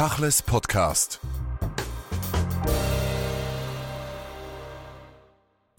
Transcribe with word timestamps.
Tachles 0.00 0.42
Podcast. 0.42 1.20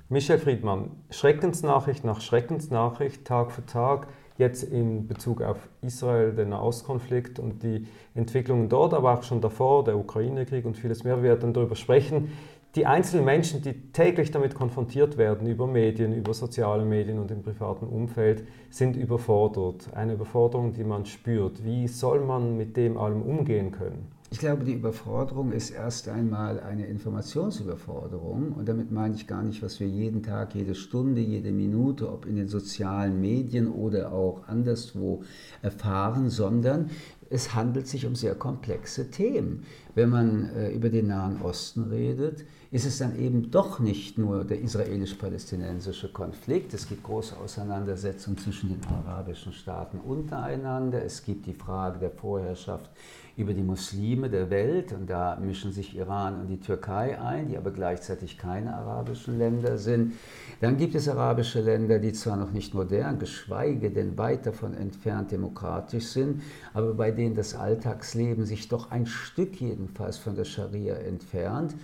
Michel 0.10 0.38
Friedmann, 0.38 0.92
Schreckensnachricht 1.10 2.04
nach 2.05 2.21
Schreckensnachricht, 2.21 3.26
Tag 3.26 3.52
für 3.52 3.65
Tag, 3.65 4.05
jetzt 4.38 4.62
in 4.62 5.07
Bezug 5.07 5.42
auf 5.42 5.57
Israel, 5.81 6.34
den 6.34 6.49
Nahostkonflikt 6.49 7.39
und 7.39 7.63
die 7.63 7.88
Entwicklungen 8.13 8.70
dort, 8.70 8.94
aber 8.94 9.12
auch 9.12 9.23
schon 9.23 9.42
davor, 9.42 9.84
der 9.86 9.98
Ukraine-Krieg 9.98 10.66
und 10.66 10.78
vieles 10.78 11.04
mehr. 11.04 11.16
Wir 11.18 11.24
werden 11.24 11.52
darüber 11.52 11.76
sprechen 11.76 12.32
die 12.76 12.86
einzelnen 12.86 13.26
Menschen, 13.26 13.62
die 13.62 13.74
täglich 13.92 14.32
damit 14.32 14.56
konfrontiert 14.56 15.18
werden, 15.18 15.48
über 15.48 15.68
Medien, 15.68 16.14
über 16.14 16.34
soziale 16.34 16.86
Medien 16.86 17.20
und 17.20 17.30
im 17.30 17.44
privaten 17.44 17.86
Umfeld, 17.86 18.44
sind 18.70 18.96
überfordert. 18.96 19.90
Eine 19.94 20.14
Überforderung, 20.14 20.71
die 20.74 20.86
man 20.86 21.06
spürt. 21.06 21.66
Wie 21.66 21.88
soll 21.88 22.21
man 22.21 22.56
mit 22.57 22.78
dem 22.78 22.98
allem 22.98 23.21
umgehen 23.21 23.71
können? 23.71 24.07
Ich 24.34 24.39
glaube, 24.39 24.64
die 24.64 24.71
Überforderung 24.71 25.52
ist 25.52 25.71
erst 25.71 26.07
einmal 26.07 26.62
eine 26.62 26.86
Informationsüberforderung. 26.86 28.54
Und 28.54 28.70
damit 28.70 28.90
meine 28.90 29.15
ich 29.15 29.28
gar 29.28 29.43
nicht, 29.43 29.62
was 29.62 29.82
wir 29.82 29.88
jeden 29.88 30.24
Tag, 30.24 30.56
jede 30.56 30.74
Stunde, 30.74 31.20
jede 31.20 31.51
Minute, 31.51 32.09
ob 32.09 32.26
in 32.26 32.38
den 32.38 32.48
sozialen 32.48 33.20
Medien 33.20 33.70
oder 33.70 34.14
auch 34.14 34.48
anderswo 34.48 35.23
erfahren, 35.62 36.30
sondern 36.30 36.90
es 37.31 37.56
handelt 37.56 37.88
sich 37.88 38.06
um 38.06 38.16
sehr 38.16 38.36
komplexe 38.36 39.09
Themen. 39.09 39.64
Wenn 39.95 40.09
man 40.09 40.50
äh, 40.56 40.72
über 40.72 40.90
den 40.90 41.08
Nahen 41.08 41.42
Osten 41.42 41.86
redet, 41.86 42.45
ist 42.72 42.86
es 42.86 43.00
dann 43.00 43.17
eben 43.20 43.52
doch 43.52 43.80
nicht 43.80 44.17
nur 44.17 44.45
der 44.45 44.62
israelisch-palästinensische 44.62 46.12
Konflikt. 46.12 46.73
Es 46.73 46.88
gibt 46.88 47.04
große 47.04 47.36
Auseinandersetzungen 47.38 48.38
zwischen 48.38 48.70
den 48.70 48.80
arabischen 48.86 49.52
Staaten 49.52 50.00
untereinander. 50.00 51.04
Es 51.04 51.23
gibt 51.23 51.45
die 51.45 51.54
Frage 51.54 52.00
der 52.00 52.12
Vorherrschaft 52.12 52.90
über 53.38 53.54
die 53.54 53.64
Muslime 53.64 54.30
der 54.30 54.50
Welt 54.50 54.94
und 54.94 55.09
da 55.09 55.38
mischen 55.38 55.72
sich 55.72 55.95
Iran 55.95 56.42
und 56.42 56.48
die 56.48 56.59
Türkei 56.59 57.20
ein, 57.20 57.48
die 57.48 57.58
aber 57.58 57.72
gleichzeitig 57.72 58.38
keine 58.38 58.76
arabischen 58.76 59.38
Länder 59.38 59.78
sind. 59.78 60.14
Dann 60.60 60.78
gibt 60.78 60.95
es 60.95 61.08
arabische 61.08 61.62
Länder, 61.62 62.00
die 62.00 62.14
zwar 62.14 62.38
noch 62.38 62.52
nicht 62.52 62.73
modern, 62.73 63.20
geschweige 63.20 63.90
denn 63.90 64.18
weit 64.18 64.45
davon 64.45 64.73
entfernt 64.73 65.32
demokratisch 65.32 66.08
sind, 66.08 66.42
aber 66.73 66.94
bei 66.94 67.12
denen 67.12 67.20
das 67.30 67.55
Alltagsleben 67.55 68.45
sich 68.45 68.67
doch 68.67 68.91
ein 68.91 69.05
Stück 69.05 69.61
jedenfalls 69.61 70.17
von 70.17 70.36
der 70.36 70.45
Scharia 70.45 70.95
entfernt. 70.95 71.75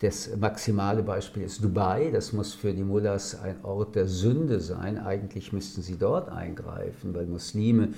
Das 0.00 0.36
maximale 0.36 1.02
Beispiel 1.02 1.44
ist 1.44 1.62
Dubai. 1.62 2.10
Das 2.10 2.32
muss 2.32 2.54
für 2.54 2.72
die 2.72 2.82
Mullahs 2.82 3.38
ein 3.40 3.64
Ort 3.64 3.94
der 3.94 4.06
Sünde 4.06 4.60
sein. 4.60 4.98
Eigentlich 4.98 5.52
müssten 5.52 5.82
sie 5.82 5.96
dort 5.96 6.28
eingreifen, 6.28 7.14
weil 7.14 7.26
Muslime 7.26 7.90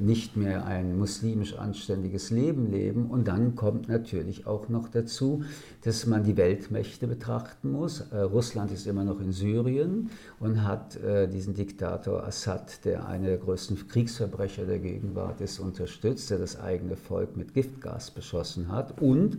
nicht 0.00 0.36
mehr 0.36 0.66
ein 0.66 0.98
muslimisch 0.98 1.56
anständiges 1.56 2.30
Leben 2.30 2.70
leben. 2.70 3.06
Und 3.06 3.28
dann 3.28 3.54
kommt 3.54 3.88
natürlich 3.88 4.46
auch 4.46 4.68
noch 4.68 4.88
dazu, 4.88 5.44
dass 5.84 6.04
man 6.04 6.24
die 6.24 6.36
Weltmächte 6.36 7.06
betrachten 7.06 7.70
muss. 7.70 8.00
Äh, 8.10 8.18
Russland 8.18 8.72
ist 8.72 8.86
immer 8.86 9.04
noch 9.04 9.20
in 9.20 9.32
Syrien 9.32 10.10
und 10.40 10.64
hat 10.64 10.96
äh, 10.96 11.28
diesen 11.28 11.54
Diktator 11.54 12.24
Assad, 12.24 12.84
der 12.84 13.06
einer 13.06 13.28
der 13.28 13.38
größten 13.38 13.86
Kriegsverbrecher 13.86 14.64
der 14.66 14.80
Gegenwart 14.80 15.40
ist, 15.40 15.60
unterstützt, 15.60 16.30
der 16.30 16.38
das 16.38 16.58
eigene 16.58 16.96
Volk 16.96 17.36
mit 17.36 17.54
Giftgas 17.54 18.10
beschossen 18.10 18.72
hat. 18.72 19.00
Und 19.00 19.38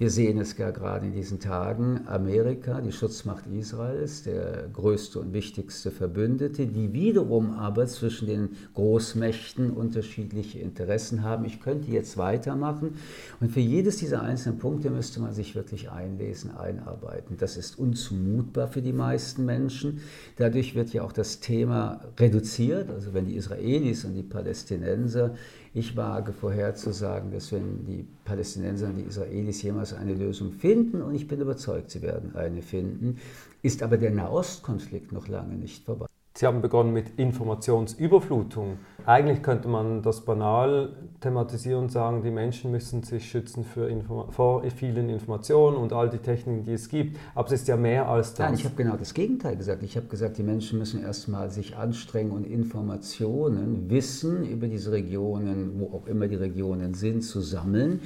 wir 0.00 0.08
sehen 0.08 0.38
es 0.38 0.56
ja 0.56 0.70
gerade 0.70 1.04
in 1.04 1.12
diesen 1.12 1.40
Tagen, 1.40 2.00
Amerika, 2.06 2.80
die 2.80 2.90
Schutzmacht 2.90 3.44
Israels, 3.46 4.22
der 4.22 4.66
größte 4.72 5.20
und 5.20 5.34
wichtigste 5.34 5.90
Verbündete, 5.90 6.66
die 6.66 6.94
wiederum 6.94 7.52
aber 7.52 7.86
zwischen 7.86 8.26
den 8.26 8.48
Großmächten 8.72 9.70
unterschiedliche 9.70 10.58
Interessen 10.58 11.22
haben. 11.22 11.44
Ich 11.44 11.60
könnte 11.60 11.90
jetzt 11.90 12.16
weitermachen 12.16 12.94
und 13.40 13.52
für 13.52 13.60
jedes 13.60 13.98
dieser 13.98 14.22
einzelnen 14.22 14.58
Punkte 14.58 14.88
müsste 14.88 15.20
man 15.20 15.34
sich 15.34 15.54
wirklich 15.54 15.90
einlesen, 15.90 16.56
einarbeiten. 16.56 17.36
Das 17.36 17.58
ist 17.58 17.78
unzumutbar 17.78 18.68
für 18.68 18.80
die 18.80 18.94
meisten 18.94 19.44
Menschen. 19.44 20.00
Dadurch 20.36 20.74
wird 20.74 20.94
ja 20.94 21.02
auch 21.02 21.12
das 21.12 21.40
Thema 21.40 22.00
reduziert, 22.18 22.88
also 22.88 23.12
wenn 23.12 23.26
die 23.26 23.36
Israelis 23.36 24.06
und 24.06 24.14
die 24.14 24.22
Palästinenser 24.22 25.34
ich 25.72 25.96
wage 25.96 26.32
vorherzusagen, 26.32 27.30
dass 27.30 27.52
wenn 27.52 27.84
die 27.86 28.04
Palästinenser 28.24 28.88
und 28.88 28.96
die 28.96 29.04
Israelis 29.04 29.62
jemals 29.62 29.92
eine 29.92 30.14
Lösung 30.14 30.52
finden, 30.52 31.00
und 31.00 31.14
ich 31.14 31.28
bin 31.28 31.40
überzeugt, 31.40 31.90
sie 31.90 32.02
werden 32.02 32.34
eine 32.34 32.62
finden, 32.62 33.18
ist 33.62 33.82
aber 33.82 33.96
der 33.96 34.10
Nahostkonflikt 34.10 35.12
noch 35.12 35.28
lange 35.28 35.54
nicht 35.54 35.84
vorbei. 35.84 36.09
Sie 36.32 36.46
haben 36.46 36.62
begonnen 36.62 36.92
mit 36.92 37.18
Informationsüberflutung. 37.18 38.78
Eigentlich 39.04 39.42
könnte 39.42 39.66
man 39.66 40.00
das 40.00 40.24
banal 40.24 40.92
thematisieren 41.20 41.82
und 41.82 41.92
sagen, 41.92 42.22
die 42.22 42.30
Menschen 42.30 42.70
müssen 42.70 43.02
sich 43.02 43.28
schützen 43.28 43.64
vor 43.64 44.62
vielen 44.76 45.08
Informationen 45.08 45.76
und 45.76 45.92
all 45.92 46.08
die 46.08 46.18
Techniken, 46.18 46.64
die 46.64 46.74
es 46.74 46.88
gibt. 46.88 47.18
Aber 47.34 47.48
es 47.48 47.54
ist 47.54 47.68
ja 47.68 47.76
mehr 47.76 48.08
als 48.08 48.34
das. 48.34 48.46
Nein, 48.46 48.54
ich 48.54 48.64
habe 48.64 48.76
genau 48.76 48.96
das 48.96 49.12
Gegenteil 49.12 49.56
gesagt. 49.56 49.82
Ich 49.82 49.96
habe 49.96 50.06
gesagt, 50.06 50.38
die 50.38 50.44
Menschen 50.44 50.78
müssen 50.78 51.02
erstmal 51.02 51.50
sich 51.50 51.76
anstrengen 51.76 52.30
und 52.30 52.46
Informationen, 52.46 53.90
Wissen 53.90 54.46
über 54.46 54.68
diese 54.68 54.92
Regionen, 54.92 55.80
wo 55.80 55.96
auch 55.96 56.06
immer 56.06 56.28
die 56.28 56.36
Regionen 56.36 56.94
sind, 56.94 57.22
zu 57.22 57.40
sammeln 57.40 58.00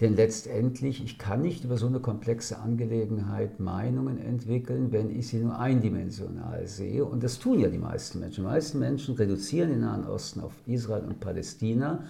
denn 0.00 0.16
letztendlich, 0.16 1.04
ich 1.04 1.18
kann 1.18 1.42
nicht 1.42 1.64
über 1.64 1.76
so 1.76 1.86
eine 1.86 2.00
komplexe 2.00 2.58
Angelegenheit 2.58 3.60
Meinungen 3.60 4.18
entwickeln, 4.18 4.90
wenn 4.90 5.16
ich 5.16 5.28
sie 5.28 5.38
nur 5.38 5.58
eindimensional 5.58 6.66
sehe. 6.66 7.04
Und 7.04 7.22
das 7.22 7.38
tun 7.38 7.60
ja 7.60 7.68
die 7.68 7.78
meisten 7.78 8.20
Menschen. 8.20 8.44
Die 8.44 8.48
meisten 8.48 8.78
Menschen 8.78 9.14
reduzieren 9.14 9.70
den 9.70 9.80
Nahen 9.80 10.04
Osten 10.06 10.40
auf 10.40 10.52
Israel 10.66 11.04
und 11.04 11.20
Palästina. 11.20 12.04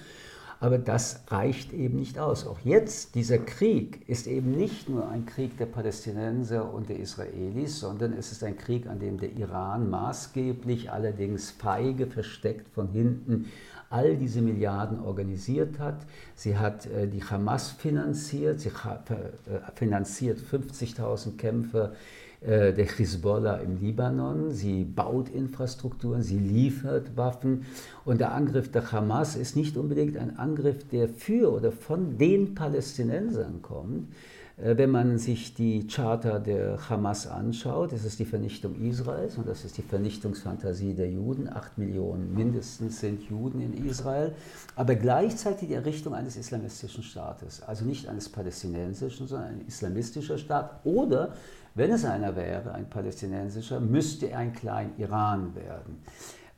Aber 0.60 0.78
das 0.78 1.24
reicht 1.28 1.74
eben 1.74 1.98
nicht 1.98 2.18
aus. 2.18 2.46
Auch 2.46 2.58
jetzt, 2.60 3.16
dieser 3.16 3.36
Krieg 3.36 4.08
ist 4.08 4.26
eben 4.26 4.52
nicht 4.52 4.88
nur 4.88 5.08
ein 5.08 5.26
Krieg 5.26 5.58
der 5.58 5.66
Palästinenser 5.66 6.72
und 6.72 6.88
der 6.88 6.98
Israelis, 6.98 7.80
sondern 7.80 8.14
es 8.14 8.32
ist 8.32 8.42
ein 8.42 8.56
Krieg, 8.56 8.86
an 8.86 8.98
dem 8.98 9.18
der 9.18 9.32
Iran 9.32 9.90
maßgeblich, 9.90 10.90
allerdings 10.90 11.50
feige, 11.50 12.06
versteckt 12.06 12.70
von 12.70 12.88
hinten 12.88 13.46
all 13.94 14.16
diese 14.16 14.40
Milliarden 14.40 15.00
organisiert 15.00 15.78
hat. 15.78 15.98
Sie 16.34 16.58
hat 16.58 16.86
äh, 16.86 17.06
die 17.06 17.22
Hamas 17.22 17.70
finanziert, 17.70 18.60
sie 18.60 18.70
äh, 18.70 19.72
finanziert 19.76 20.40
50.000 20.40 21.36
Kämpfer 21.36 21.92
äh, 22.40 22.72
der 22.72 22.86
Hezbollah 22.86 23.58
im 23.58 23.80
Libanon. 23.80 24.50
Sie 24.50 24.82
baut 24.82 25.28
Infrastrukturen, 25.28 26.22
sie 26.22 26.38
liefert 26.38 27.16
Waffen. 27.16 27.66
Und 28.04 28.20
der 28.20 28.32
Angriff 28.32 28.70
der 28.72 28.90
Hamas 28.90 29.36
ist 29.36 29.54
nicht 29.54 29.76
unbedingt 29.76 30.16
ein 30.16 30.38
Angriff, 30.40 30.88
der 30.88 31.08
für 31.08 31.52
oder 31.52 31.70
von 31.70 32.18
den 32.18 32.56
Palästinensern 32.56 33.62
kommt, 33.62 34.08
wenn 34.56 34.90
man 34.90 35.18
sich 35.18 35.54
die 35.54 35.88
Charta 35.88 36.38
der 36.38 36.88
Hamas 36.88 37.26
anschaut, 37.26 37.92
das 37.92 38.04
ist 38.04 38.20
die 38.20 38.24
Vernichtung 38.24 38.80
Israels 38.80 39.36
und 39.36 39.48
das 39.48 39.64
ist 39.64 39.76
die 39.78 39.82
Vernichtungsfantasie 39.82 40.94
der 40.94 41.10
Juden. 41.10 41.48
Acht 41.52 41.76
Millionen 41.76 42.32
mindestens 42.34 43.00
sind 43.00 43.22
Juden 43.28 43.60
in 43.60 43.84
Israel, 43.84 44.32
aber 44.76 44.94
gleichzeitig 44.94 45.68
die 45.68 45.74
Errichtung 45.74 46.14
eines 46.14 46.36
islamistischen 46.36 47.02
Staates. 47.02 47.62
Also 47.62 47.84
nicht 47.84 48.08
eines 48.08 48.28
palästinensischen, 48.28 49.26
sondern 49.26 49.48
ein 49.48 49.64
islamistischer 49.66 50.38
Staat. 50.38 50.80
Oder, 50.84 51.34
wenn 51.74 51.90
es 51.90 52.04
einer 52.04 52.36
wäre, 52.36 52.72
ein 52.74 52.88
palästinensischer, 52.88 53.80
müsste 53.80 54.30
er 54.30 54.38
ein 54.38 54.52
Klein-Iran 54.52 55.56
werden. 55.56 55.98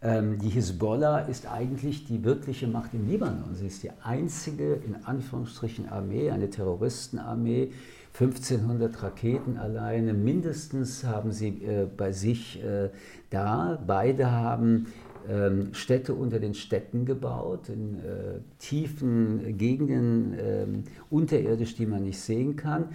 Ähm, 0.06 0.38
die 0.38 0.50
Hisbollah 0.50 1.20
ist 1.22 1.50
eigentlich 1.50 2.04
die 2.04 2.22
wirkliche 2.22 2.68
Macht 2.68 2.94
im 2.94 3.08
Libanon. 3.08 3.54
Sie 3.54 3.66
ist 3.66 3.82
die 3.82 3.90
einzige, 4.04 4.74
in 4.74 4.94
Anführungsstrichen, 5.04 5.88
Armee, 5.88 6.30
eine 6.30 6.48
Terroristenarmee. 6.48 7.72
1500 8.14 9.02
Raketen 9.02 9.58
alleine, 9.58 10.14
mindestens 10.14 11.02
haben 11.02 11.32
sie 11.32 11.48
äh, 11.48 11.86
bei 11.94 12.12
sich 12.12 12.62
äh, 12.62 12.90
da. 13.30 13.82
Beide 13.84 14.30
haben 14.30 14.86
ähm, 15.28 15.74
Städte 15.74 16.14
unter 16.14 16.38
den 16.38 16.54
Städten 16.54 17.04
gebaut, 17.04 17.68
in 17.68 17.96
äh, 17.96 18.38
tiefen 18.60 19.58
Gegenden, 19.58 20.36
ähm, 20.38 20.84
unterirdisch, 21.10 21.74
die 21.74 21.84
man 21.84 22.04
nicht 22.04 22.20
sehen 22.20 22.54
kann. 22.54 22.90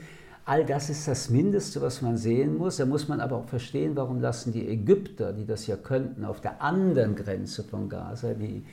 All 0.51 0.65
das 0.65 0.89
ist 0.89 1.07
das 1.07 1.29
Mindeste, 1.29 1.81
was 1.81 2.01
man 2.01 2.17
sehen 2.17 2.57
muss. 2.57 2.75
Da 2.75 2.85
muss 2.85 3.07
man 3.07 3.21
aber 3.21 3.37
auch 3.37 3.45
verstehen, 3.45 3.95
warum 3.95 4.19
lassen 4.19 4.51
die 4.51 4.67
Ägypter, 4.67 5.31
die 5.31 5.45
das 5.45 5.65
ja 5.65 5.77
könnten, 5.77 6.25
auf 6.25 6.41
der 6.41 6.61
anderen 6.61 7.15
Grenze 7.15 7.63
von 7.63 7.87
Gaza, 7.87 8.33
die 8.33 8.65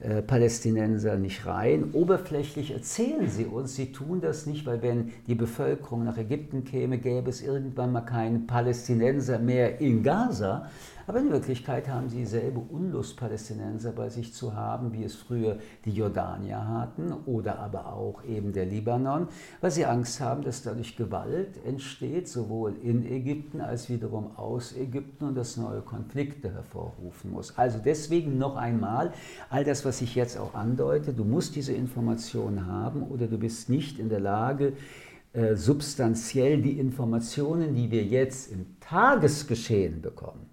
äh, 0.00 0.22
Palästinenser 0.22 1.16
nicht 1.16 1.44
rein. 1.44 1.90
Oberflächlich 1.92 2.70
erzählen 2.70 3.28
sie 3.28 3.44
uns, 3.44 3.74
sie 3.74 3.92
tun 3.92 4.22
das 4.22 4.46
nicht, 4.46 4.64
weil 4.64 4.80
wenn 4.80 5.12
die 5.26 5.34
Bevölkerung 5.34 6.04
nach 6.04 6.16
Ägypten 6.16 6.64
käme, 6.64 6.96
gäbe 6.96 7.28
es 7.28 7.42
irgendwann 7.42 7.92
mal 7.92 8.00
keinen 8.00 8.46
Palästinenser 8.46 9.38
mehr 9.38 9.78
in 9.80 10.02
Gaza. 10.02 10.70
Aber 11.10 11.18
in 11.18 11.32
Wirklichkeit 11.32 11.88
haben 11.88 12.08
sie 12.08 12.18
dieselbe 12.18 12.60
Unlust, 12.60 13.16
Palästinenser 13.16 13.90
bei 13.90 14.08
sich 14.08 14.32
zu 14.32 14.54
haben, 14.54 14.92
wie 14.92 15.02
es 15.02 15.16
früher 15.16 15.56
die 15.84 15.90
Jordanier 15.90 16.68
hatten 16.68 17.12
oder 17.26 17.58
aber 17.58 17.92
auch 17.92 18.22
eben 18.22 18.52
der 18.52 18.64
Libanon, 18.66 19.26
weil 19.60 19.72
sie 19.72 19.84
Angst 19.84 20.20
haben, 20.20 20.44
dass 20.44 20.62
dadurch 20.62 20.96
Gewalt 20.96 21.64
entsteht, 21.66 22.28
sowohl 22.28 22.76
in 22.84 23.04
Ägypten 23.04 23.60
als 23.60 23.88
wiederum 23.88 24.36
aus 24.36 24.72
Ägypten 24.76 25.24
und 25.24 25.34
das 25.34 25.56
neue 25.56 25.80
Konflikte 25.80 26.52
hervorrufen 26.52 27.32
muss. 27.32 27.58
Also 27.58 27.80
deswegen 27.84 28.38
noch 28.38 28.54
einmal, 28.54 29.12
all 29.48 29.64
das, 29.64 29.84
was 29.84 29.89
ich 30.00 30.14
jetzt 30.14 30.38
auch 30.38 30.54
andeute, 30.54 31.12
du 31.12 31.24
musst 31.24 31.56
diese 31.56 31.72
Informationen 31.72 32.66
haben 32.66 33.02
oder 33.02 33.26
du 33.26 33.38
bist 33.38 33.68
nicht 33.68 33.98
in 33.98 34.08
der 34.08 34.20
Lage, 34.20 34.74
äh, 35.32 35.54
substanziell 35.54 36.60
die 36.60 36.78
Informationen, 36.78 37.74
die 37.74 37.90
wir 37.90 38.04
jetzt 38.04 38.50
im 38.50 38.66
Tagesgeschehen 38.80 40.02
bekommen, 40.02 40.49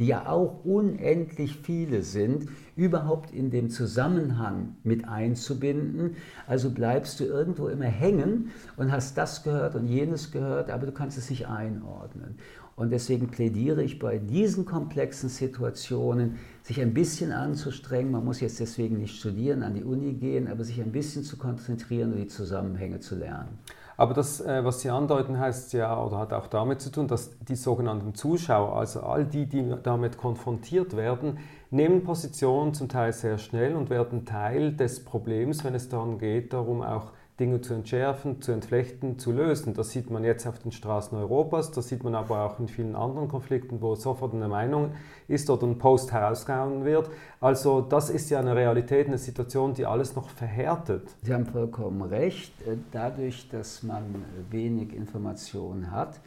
die 0.00 0.06
ja 0.06 0.26
auch 0.26 0.64
unendlich 0.64 1.58
viele 1.62 2.02
sind, 2.02 2.48
überhaupt 2.74 3.32
in 3.32 3.50
dem 3.50 3.68
Zusammenhang 3.68 4.76
mit 4.82 5.06
einzubinden. 5.06 6.16
Also 6.46 6.70
bleibst 6.70 7.20
du 7.20 7.24
irgendwo 7.24 7.68
immer 7.68 7.84
hängen 7.84 8.50
und 8.78 8.90
hast 8.90 9.18
das 9.18 9.42
gehört 9.42 9.74
und 9.74 9.86
jenes 9.86 10.32
gehört, 10.32 10.70
aber 10.70 10.86
du 10.86 10.92
kannst 10.92 11.18
es 11.18 11.28
nicht 11.28 11.46
einordnen. 11.48 12.38
Und 12.76 12.92
deswegen 12.92 13.28
plädiere 13.28 13.82
ich 13.82 13.98
bei 13.98 14.16
diesen 14.16 14.64
komplexen 14.64 15.28
Situationen, 15.28 16.36
sich 16.62 16.80
ein 16.80 16.94
bisschen 16.94 17.30
anzustrengen. 17.30 18.10
Man 18.10 18.24
muss 18.24 18.40
jetzt 18.40 18.58
deswegen 18.58 18.96
nicht 18.96 19.18
studieren, 19.18 19.62
an 19.62 19.74
die 19.74 19.84
Uni 19.84 20.14
gehen, 20.14 20.48
aber 20.48 20.64
sich 20.64 20.80
ein 20.80 20.92
bisschen 20.92 21.22
zu 21.22 21.36
konzentrieren 21.36 22.12
und 22.12 22.18
die 22.20 22.26
Zusammenhänge 22.26 23.00
zu 23.00 23.16
lernen. 23.16 23.58
Aber 24.00 24.14
das, 24.14 24.40
äh, 24.40 24.64
was 24.64 24.80
Sie 24.80 24.88
andeuten, 24.88 25.38
heißt 25.38 25.74
ja 25.74 26.02
oder 26.02 26.16
hat 26.16 26.32
auch 26.32 26.46
damit 26.46 26.80
zu 26.80 26.90
tun, 26.90 27.06
dass 27.06 27.36
die 27.40 27.54
sogenannten 27.54 28.14
Zuschauer, 28.14 28.74
also 28.74 29.00
all 29.00 29.26
die, 29.26 29.44
die 29.44 29.74
damit 29.82 30.16
konfrontiert 30.16 30.96
werden, 30.96 31.36
nehmen 31.70 32.02
Position 32.02 32.72
zum 32.72 32.88
Teil 32.88 33.12
sehr 33.12 33.36
schnell 33.36 33.76
und 33.76 33.90
werden 33.90 34.24
Teil 34.24 34.72
des 34.72 35.04
Problems, 35.04 35.64
wenn 35.64 35.74
es 35.74 35.90
darum 35.90 36.16
geht, 36.16 36.54
darum 36.54 36.80
auch 36.80 37.12
Dinge 37.40 37.62
zu 37.62 37.74
entschärfen, 37.74 38.42
zu 38.42 38.52
entflechten, 38.52 39.18
zu 39.18 39.32
lösen. 39.32 39.74
Das 39.74 39.90
sieht 39.90 40.10
man 40.10 40.22
jetzt 40.22 40.46
auf 40.46 40.58
den 40.58 40.70
Straßen 40.70 41.16
Europas, 41.16 41.72
das 41.72 41.88
sieht 41.88 42.04
man 42.04 42.14
aber 42.14 42.44
auch 42.44 42.60
in 42.60 42.68
vielen 42.68 42.94
anderen 42.94 43.28
Konflikten, 43.28 43.80
wo 43.80 43.94
sofort 43.94 44.34
eine 44.34 44.46
Meinung 44.46 44.92
ist 45.26 45.48
oder 45.48 45.66
ein 45.66 45.78
Post 45.78 46.12
herausgehauen 46.12 46.84
wird. 46.84 47.10
Also 47.40 47.80
das 47.80 48.10
ist 48.10 48.30
ja 48.30 48.38
eine 48.38 48.54
Realität, 48.54 49.08
eine 49.08 49.18
Situation, 49.18 49.74
die 49.74 49.86
alles 49.86 50.14
noch 50.14 50.28
verhärtet. 50.28 51.08
Sie 51.22 51.32
haben 51.32 51.46
vollkommen 51.46 52.02
recht. 52.02 52.52
Dadurch, 52.92 53.48
dass 53.48 53.82
man 53.82 54.02
wenig 54.50 54.94
Informationen 54.94 55.90
hat, 55.90 56.20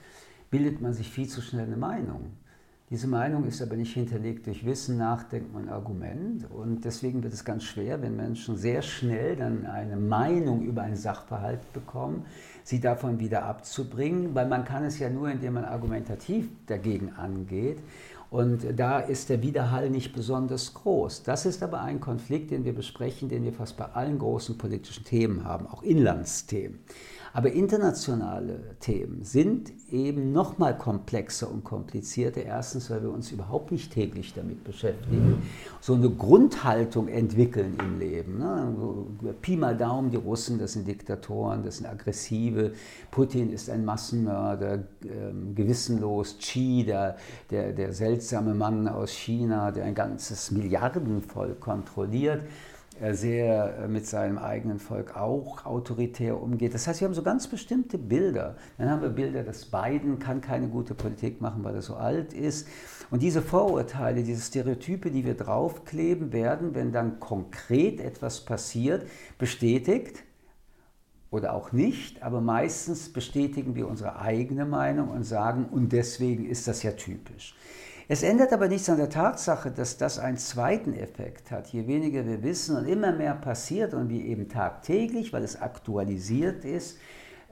bildet 0.50 0.82
man 0.82 0.94
sich 0.94 1.10
viel 1.10 1.28
zu 1.28 1.42
schnell 1.42 1.66
eine 1.66 1.78
Meinung. 1.78 2.34
Diese 2.90 3.08
Meinung 3.08 3.46
ist 3.46 3.62
aber 3.62 3.76
nicht 3.76 3.94
hinterlegt 3.94 4.46
durch 4.46 4.66
Wissen, 4.66 4.98
Nachdenken 4.98 5.56
und 5.56 5.70
Argument. 5.70 6.50
Und 6.52 6.86
deswegen 6.86 7.24
wird 7.24 7.34
es 7.34 7.46
ganz 7.46 7.64
schwer, 7.64 8.02
wenn 8.02 8.16
Menschen 8.16 8.58
sehr 8.58 8.82
schnell 8.82 9.36
dann 9.36 9.66
eine 9.66 9.96
Meinung 9.96 10.62
über 10.62 10.82
einen 10.84 10.98
Sachverhalt 10.98 11.72
bekommen, 11.74 12.26
sie 12.64 12.80
davon 12.80 13.20
wieder 13.20 13.46
abzubringen, 13.46 14.36
weil 14.36 14.48
man 14.48 14.66
kann 14.66 14.84
es 14.84 15.00
ja 15.00 15.10
nur, 15.10 15.30
indem 15.30 15.54
man 15.54 15.66
argumentativ 15.66 16.50
dagegen 16.68 17.14
angeht. 17.14 17.80
Und 18.30 18.66
da 18.80 19.00
ist 19.00 19.30
der 19.30 19.44
Widerhall 19.44 19.92
nicht 19.92 20.12
besonders 20.12 20.74
groß. 20.74 21.22
Das 21.22 21.46
ist 21.46 21.62
aber 21.62 21.82
ein 21.82 22.00
Konflikt, 22.00 22.50
den 22.50 22.66
wir 22.66 22.74
besprechen, 22.74 23.30
den 23.30 23.44
wir 23.44 23.54
fast 23.54 23.78
bei 23.78 23.86
allen 23.86 24.18
großen 24.18 24.58
politischen 24.58 25.06
Themen 25.06 25.44
haben, 25.44 25.68
auch 25.68 25.84
Inlandsthemen. 25.84 26.80
Aber 27.36 27.52
internationale 27.52 28.78
Themen 28.80 29.24
sind 29.24 29.72
eben 29.92 30.32
noch 30.32 30.60
mal 30.60 30.78
komplexer 30.78 31.50
und 31.50 31.64
komplizierter. 31.64 32.44
Erstens, 32.44 32.92
weil 32.92 33.02
wir 33.02 33.10
uns 33.10 33.32
überhaupt 33.32 33.72
nicht 33.72 33.92
täglich 33.92 34.36
damit 34.36 34.64
beschäftigen, 34.64 35.42
so 35.82 35.96
eine 35.96 36.12
Grundhaltung 36.12 37.08
entwickeln 37.08 37.76
im 37.80 37.98
Leben. 37.98 38.38
Ne? 38.38 39.34
Pi 39.42 39.58
mal 39.58 39.76
Daumen, 39.76 40.12
die 40.12 40.18
Russen, 40.18 40.60
das 40.60 40.74
sind 40.74 40.88
Diktatoren, 40.88 41.64
das 41.64 41.78
sind 41.78 41.88
Aggressive. 41.88 42.74
Putin 43.10 43.52
ist 43.52 43.68
ein 43.68 43.84
Massenmörder, 43.84 44.84
ähm, 45.04 45.56
gewissenlos. 45.56 46.38
Xi, 46.38 46.84
der, 46.86 47.18
der, 47.50 47.74
der 47.74 47.94
seltsame 47.94 48.54
Mann 48.54 48.88
aus 48.88 49.10
China, 49.10 49.72
der 49.72 49.86
ein 49.86 49.96
ganzes 49.96 50.52
Milliardenvolk 50.52 51.60
kontrolliert 51.60 52.44
sehr 53.12 53.78
äh, 53.78 53.88
mit 53.88 54.08
seinem 54.08 54.38
eigenen 54.38 54.80
Volk 54.80 55.18
auch 55.18 55.66
autoritär 55.66 56.42
umgeht. 56.42 56.74
Das 56.74 56.88
heißt, 56.88 57.02
wir 57.02 57.08
haben 57.08 57.14
so 57.14 57.24
ganz 57.24 57.48
bestimmte 57.48 57.98
Bilder. 57.98 58.56
Dann 58.78 58.90
haben 58.90 59.02
wir 59.02 59.10
Bilder, 59.10 59.44
dass 59.44 59.66
Biden 59.66 60.20
kann 60.20 60.42
keine 60.42 60.68
gute 60.68 60.94
Politik 60.94 61.42
machen, 61.42 61.64
weil 61.64 61.76
er 61.76 61.82
so 61.82 61.96
alt 61.96 62.34
ist. 62.34 62.68
Und 63.12 63.22
diese 63.22 63.42
Vorurteile, 63.42 64.24
diese 64.24 64.42
Stereotype, 64.42 65.12
die 65.12 65.26
wir 65.26 65.36
draufkleben, 65.36 66.34
werden, 66.34 66.76
wenn 66.76 66.92
dann 66.92 67.20
konkret 67.20 68.00
etwas 68.00 68.46
passiert, 68.46 69.08
bestätigt 69.38 70.24
oder 71.30 71.54
auch 71.54 71.72
nicht, 71.72 72.22
aber 72.22 72.42
meistens 72.42 73.12
bestätigen 73.12 73.76
wir 73.76 73.88
unsere 73.88 74.20
eigene 74.20 74.66
Meinung 74.66 75.10
und 75.10 75.24
sagen, 75.24 75.66
und 75.66 75.92
deswegen 75.92 76.46
ist 76.46 76.68
das 76.68 76.84
ja 76.84 76.92
typisch. 76.92 77.56
Es 78.08 78.22
ändert 78.22 78.52
aber 78.52 78.68
nichts 78.68 78.90
an 78.90 78.98
der 78.98 79.10
Tatsache, 79.10 79.72
dass 79.72 79.98
das 79.98 80.20
einen 80.20 80.38
zweiten 80.38 80.94
Effekt 80.94 81.52
hat. 81.52 81.68
Je 81.68 81.88
weniger 81.88 82.26
wir 82.26 82.44
wissen 82.44 82.76
und 82.76 82.86
immer 82.86 83.12
mehr 83.14 83.36
passiert 83.36 83.94
und 83.94 84.10
wie 84.10 84.26
eben 84.26 84.50
tagtäglich, 84.50 85.32
weil 85.32 85.44
es 85.44 85.62
aktualisiert 85.62 86.66
ist, 86.66 86.98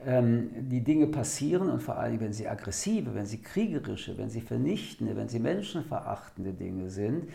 ähm, 0.05 0.49
die 0.53 0.83
Dinge 0.83 1.07
passieren 1.07 1.69
und 1.69 1.81
vor 1.81 1.97
allem, 1.97 2.19
wenn 2.19 2.33
sie 2.33 2.47
aggressive, 2.47 3.13
wenn 3.13 3.25
sie 3.25 3.41
kriegerische, 3.41 4.17
wenn 4.17 4.29
sie 4.29 4.41
vernichtende, 4.41 5.15
wenn 5.15 5.29
sie 5.29 5.39
menschenverachtende 5.39 6.53
Dinge 6.53 6.89
sind, 6.89 7.29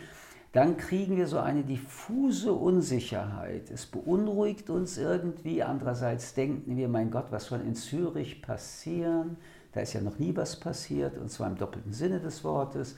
dann 0.53 0.77
kriegen 0.77 1.17
wir 1.17 1.27
so 1.27 1.39
eine 1.39 1.63
diffuse 1.63 2.53
Unsicherheit. 2.53 3.69
Es 3.69 3.85
beunruhigt 3.85 4.69
uns 4.69 4.97
irgendwie. 4.97 5.61
Andererseits 5.63 6.33
denken 6.33 6.77
wir, 6.77 6.87
mein 6.87 7.11
Gott, 7.11 7.27
was 7.31 7.45
soll 7.45 7.61
in 7.61 7.75
Zürich 7.75 8.41
passieren? 8.41 9.37
Da 9.73 9.81
ist 9.81 9.93
ja 9.93 10.01
noch 10.01 10.19
nie 10.19 10.35
was 10.35 10.55
passiert, 10.55 11.17
und 11.17 11.31
zwar 11.31 11.47
im 11.47 11.57
doppelten 11.57 11.93
Sinne 11.93 12.19
des 12.19 12.43
Wortes. 12.43 12.95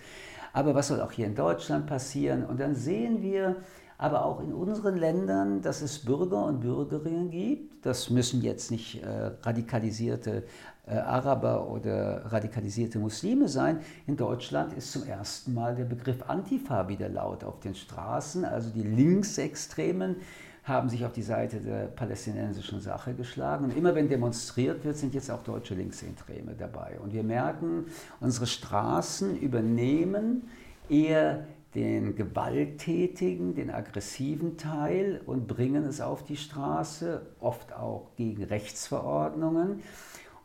Aber 0.53 0.73
was 0.75 0.87
soll 0.87 1.01
auch 1.01 1.11
hier 1.11 1.25
in 1.25 1.35
Deutschland 1.35 1.87
passieren? 1.87 2.45
Und 2.45 2.59
dann 2.59 2.75
sehen 2.75 3.21
wir 3.21 3.57
aber 3.97 4.23
auch 4.23 4.39
in 4.39 4.53
unseren 4.53 4.97
Ländern, 4.97 5.61
dass 5.61 5.81
es 5.81 5.99
Bürger 5.99 6.45
und 6.45 6.61
Bürgerinnen 6.61 7.29
gibt. 7.29 7.85
Das 7.85 8.09
müssen 8.09 8.41
jetzt 8.41 8.71
nicht 8.71 9.03
äh, 9.03 9.31
radikalisierte 9.41 10.43
äh, 10.87 10.95
Araber 10.95 11.69
oder 11.69 12.23
radikalisierte 12.31 12.97
Muslime 12.97 13.49
sein. 13.49 13.81
In 14.07 14.15
Deutschland 14.15 14.71
ist 14.73 14.93
zum 14.93 15.03
ersten 15.03 15.53
Mal 15.53 15.75
der 15.75 15.83
Begriff 15.83 16.23
Antifa 16.29 16.87
wieder 16.87 17.09
laut 17.09 17.43
auf 17.43 17.59
den 17.59 17.75
Straßen. 17.75 18.45
Also 18.45 18.69
die 18.69 18.83
Linksextremen 18.83 20.15
haben 20.63 20.89
sich 20.89 21.05
auf 21.05 21.13
die 21.13 21.21
Seite 21.21 21.57
der 21.59 21.87
palästinensischen 21.87 22.79
Sache 22.81 23.13
geschlagen. 23.13 23.65
Und 23.65 23.77
immer 23.77 23.95
wenn 23.95 24.09
demonstriert 24.09 24.83
wird, 24.83 24.97
sind 24.97 25.13
jetzt 25.13 25.31
auch 25.31 25.43
deutsche 25.43 25.73
Linksextreme 25.73 26.53
dabei. 26.57 26.99
Und 27.01 27.13
wir 27.13 27.23
merken, 27.23 27.85
unsere 28.19 28.47
Straßen 28.47 29.39
übernehmen 29.39 30.49
eher 30.89 31.45
den 31.75 32.15
gewalttätigen, 32.15 33.53
den 33.53 33.69
aggressiven 33.69 34.57
Teil 34.57 35.21
und 35.25 35.47
bringen 35.47 35.85
es 35.85 36.01
auf 36.01 36.23
die 36.23 36.37
Straße, 36.37 37.21
oft 37.39 37.73
auch 37.73 38.09
gegen 38.15 38.43
Rechtsverordnungen 38.43 39.81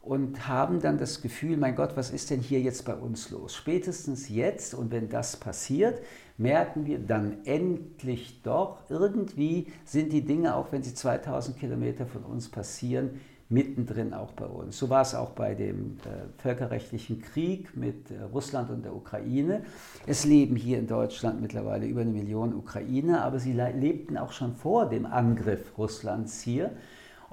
und 0.05 0.47
haben 0.49 0.81
dann 0.81 0.99
das 0.99 1.23
Gefühl, 1.23 1.57
mein 1.57 1.77
Gott, 1.77 1.97
was 1.97 2.11
ist 2.11 2.31
denn 2.31 2.41
hier 2.41 2.61
jetzt 2.61 2.85
bei 2.85 2.95
uns 2.95 3.31
los? 3.31 3.55
Spätestens 3.55 4.29
jetzt 4.29 4.75
und 4.75 4.91
wenn 4.91 5.09
das 5.09 5.37
passiert, 5.37 6.01
merken 6.37 6.87
wir 6.87 6.99
dann 6.99 7.39
endlich 7.45 8.43
doch, 8.43 8.79
irgendwie 8.89 9.69
sind 9.85 10.13
die 10.13 10.25
Dinge, 10.25 10.57
auch 10.57 10.73
wenn 10.73 10.83
sie 10.83 10.95
2000 10.95 11.59
Kilometer 11.59 12.07
von 12.07 12.23
uns 12.25 12.49
passieren, 12.49 13.21
mittendrin 13.49 14.15
auch 14.15 14.33
bei 14.33 14.47
uns. 14.47 14.79
So 14.79 14.89
war 14.91 15.03
es 15.03 15.15
auch 15.15 15.31
bei 15.31 15.55
dem 15.55 15.99
äh, 16.05 16.41
völkerrechtlichen 16.41 17.21
Krieg 17.21 17.77
mit 17.77 18.11
äh, 18.11 18.23
Russland 18.23 18.71
und 18.71 18.85
der 18.85 18.95
Ukraine. 18.95 19.65
Es 20.07 20.25
leben 20.25 20.57
hier 20.57 20.79
in 20.79 20.87
Deutschland 20.87 21.41
mittlerweile 21.41 21.87
über 21.87 22.01
eine 22.01 22.11
Million 22.11 22.55
Ukrainer, 22.55 23.23
aber 23.23 23.39
sie 23.39 23.53
lebten 23.53 24.17
auch 24.19 24.33
schon 24.33 24.55
vor 24.55 24.89
dem 24.89 25.07
Angriff 25.07 25.79
Russlands 25.79 26.41
hier. 26.41 26.73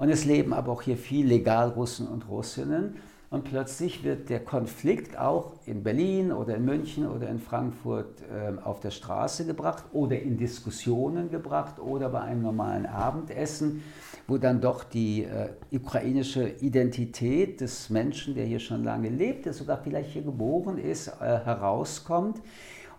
Und 0.02 0.08
es 0.08 0.24
leben 0.24 0.52
aber 0.52 0.72
auch 0.72 0.82
hier 0.82 0.96
viel 0.96 1.28
Legalrussen 1.28 2.08
und 2.08 2.28
Russinnen. 2.28 2.96
Und 3.30 3.44
plötzlich 3.44 4.02
wird 4.02 4.30
der 4.30 4.40
Konflikt 4.40 5.16
auch 5.16 5.52
in 5.64 5.84
Berlin 5.84 6.32
oder 6.32 6.56
in 6.56 6.64
München 6.64 7.08
oder 7.08 7.28
in 7.28 7.38
Frankfurt 7.38 8.20
äh, 8.22 8.60
auf 8.64 8.80
der 8.80 8.90
Straße 8.90 9.46
gebracht 9.46 9.84
oder 9.92 10.20
in 10.20 10.36
Diskussionen 10.36 11.30
gebracht 11.30 11.78
oder 11.78 12.08
bei 12.08 12.20
einem 12.20 12.42
normalen 12.42 12.84
Abendessen, 12.84 13.84
wo 14.26 14.38
dann 14.38 14.60
doch 14.60 14.82
die 14.82 15.22
äh, 15.22 15.50
ukrainische 15.70 16.48
Identität 16.48 17.60
des 17.60 17.88
Menschen, 17.88 18.34
der 18.34 18.44
hier 18.44 18.58
schon 18.58 18.82
lange 18.82 19.08
lebt, 19.08 19.46
der 19.46 19.52
sogar 19.52 19.78
vielleicht 19.84 20.10
hier 20.10 20.22
geboren 20.22 20.78
ist, 20.78 21.06
äh, 21.06 21.10
herauskommt. 21.20 22.40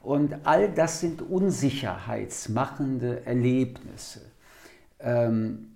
Und 0.04 0.38
all 0.46 0.72
das 0.72 1.02
sind 1.02 1.22
unsicherheitsmachende 1.22 3.26
Erlebnisse. 3.26 4.22
Ähm, 5.02 5.73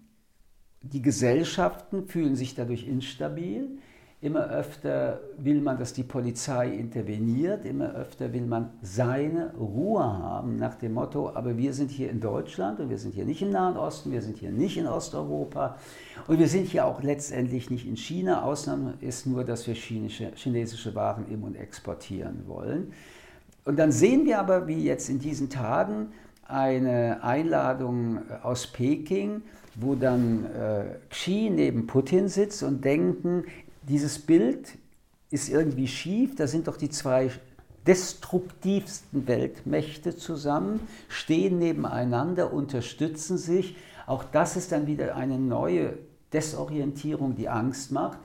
die 0.82 1.02
Gesellschaften 1.02 2.08
fühlen 2.08 2.36
sich 2.36 2.56
dadurch 2.56 2.88
instabil. 2.88 3.78
Immer 4.20 4.50
öfter 4.50 5.20
will 5.38 5.62
man, 5.62 5.78
dass 5.78 5.94
die 5.94 6.04
Polizei 6.04 6.70
interveniert, 6.70 7.66
immer 7.66 7.94
öfter 7.94 8.34
will 8.34 8.48
man 8.48 8.72
seine 8.82 9.54
Ruhe 9.56 10.04
haben 10.04 10.56
nach 10.56 10.74
dem 10.74 10.94
Motto, 10.94 11.30
aber 11.36 11.56
wir 11.56 11.72
sind 11.72 11.92
hier 11.92 12.10
in 12.10 12.20
Deutschland 12.20 12.80
und 12.80 12.90
wir 12.90 12.98
sind 12.98 13.14
hier 13.14 13.26
nicht 13.26 13.44
im 13.44 13.52
Nahen 13.52 13.78
Osten, 13.78 14.12
wir 14.12 14.24
sind 14.24 14.38
hier 14.38 14.50
nicht 14.50 14.76
in 14.76 14.88
Osteuropa 14.88 15.78
und 16.26 16.40
wir 16.40 16.48
sind 16.48 16.66
hier 16.66 16.88
auch 16.88 17.04
letztendlich 17.04 17.70
nicht 17.70 17.88
in 17.88 17.96
China. 17.96 18.42
Ausnahme 18.42 18.96
ist 19.02 19.28
nur, 19.28 19.44
dass 19.44 19.68
wir 19.68 19.76
chinesische, 19.76 20.32
chinesische 20.34 20.96
Waren 20.96 21.28
im 21.30 21.44
und 21.44 21.56
exportieren 21.56 22.48
wollen. 22.48 22.94
Und 23.66 23.78
dann 23.78 23.92
sehen 23.92 24.26
wir 24.26 24.40
aber, 24.40 24.68
wie 24.68 24.84
jetzt 24.84 25.10
in 25.10 25.20
diesen 25.20 25.52
Tagen 25.52 26.08
eine 26.48 27.22
Einladung 27.22 28.22
aus 28.42 28.66
Peking, 28.66 29.44
wo 29.80 29.96
dann 29.96 30.46
äh, 30.46 30.86
Xi 31.10 31.50
neben 31.54 31.88
Putin 31.88 32.28
sitzt 32.28 32.64
und 32.64 32.84
denken, 32.84 33.46
dieses 33.84 34.20
Bild 34.20 34.78
ist 35.30 35.50
irgendwie 35.50 35.88
schief, 35.88 36.36
da 36.36 36.48
sind 36.48 36.68
doch 36.68 36.78
die 36.78 36.90
zwei 36.90 37.30
destruktivsten 37.86 39.28
Weltmächte 39.28 40.18
zusammen, 40.18 40.82
stehen 41.08 41.60
nebeneinander, 41.60 42.52
unterstützen 42.52 43.38
sich. 43.38 43.78
Auch 44.08 44.24
das 44.26 44.58
ist 44.58 44.72
dann 44.72 44.88
wieder 44.88 45.16
eine 45.16 45.38
neue 45.38 45.98
Desorientierung, 46.34 47.36
die 47.36 47.48
Angst 47.48 47.92
macht. 47.92 48.20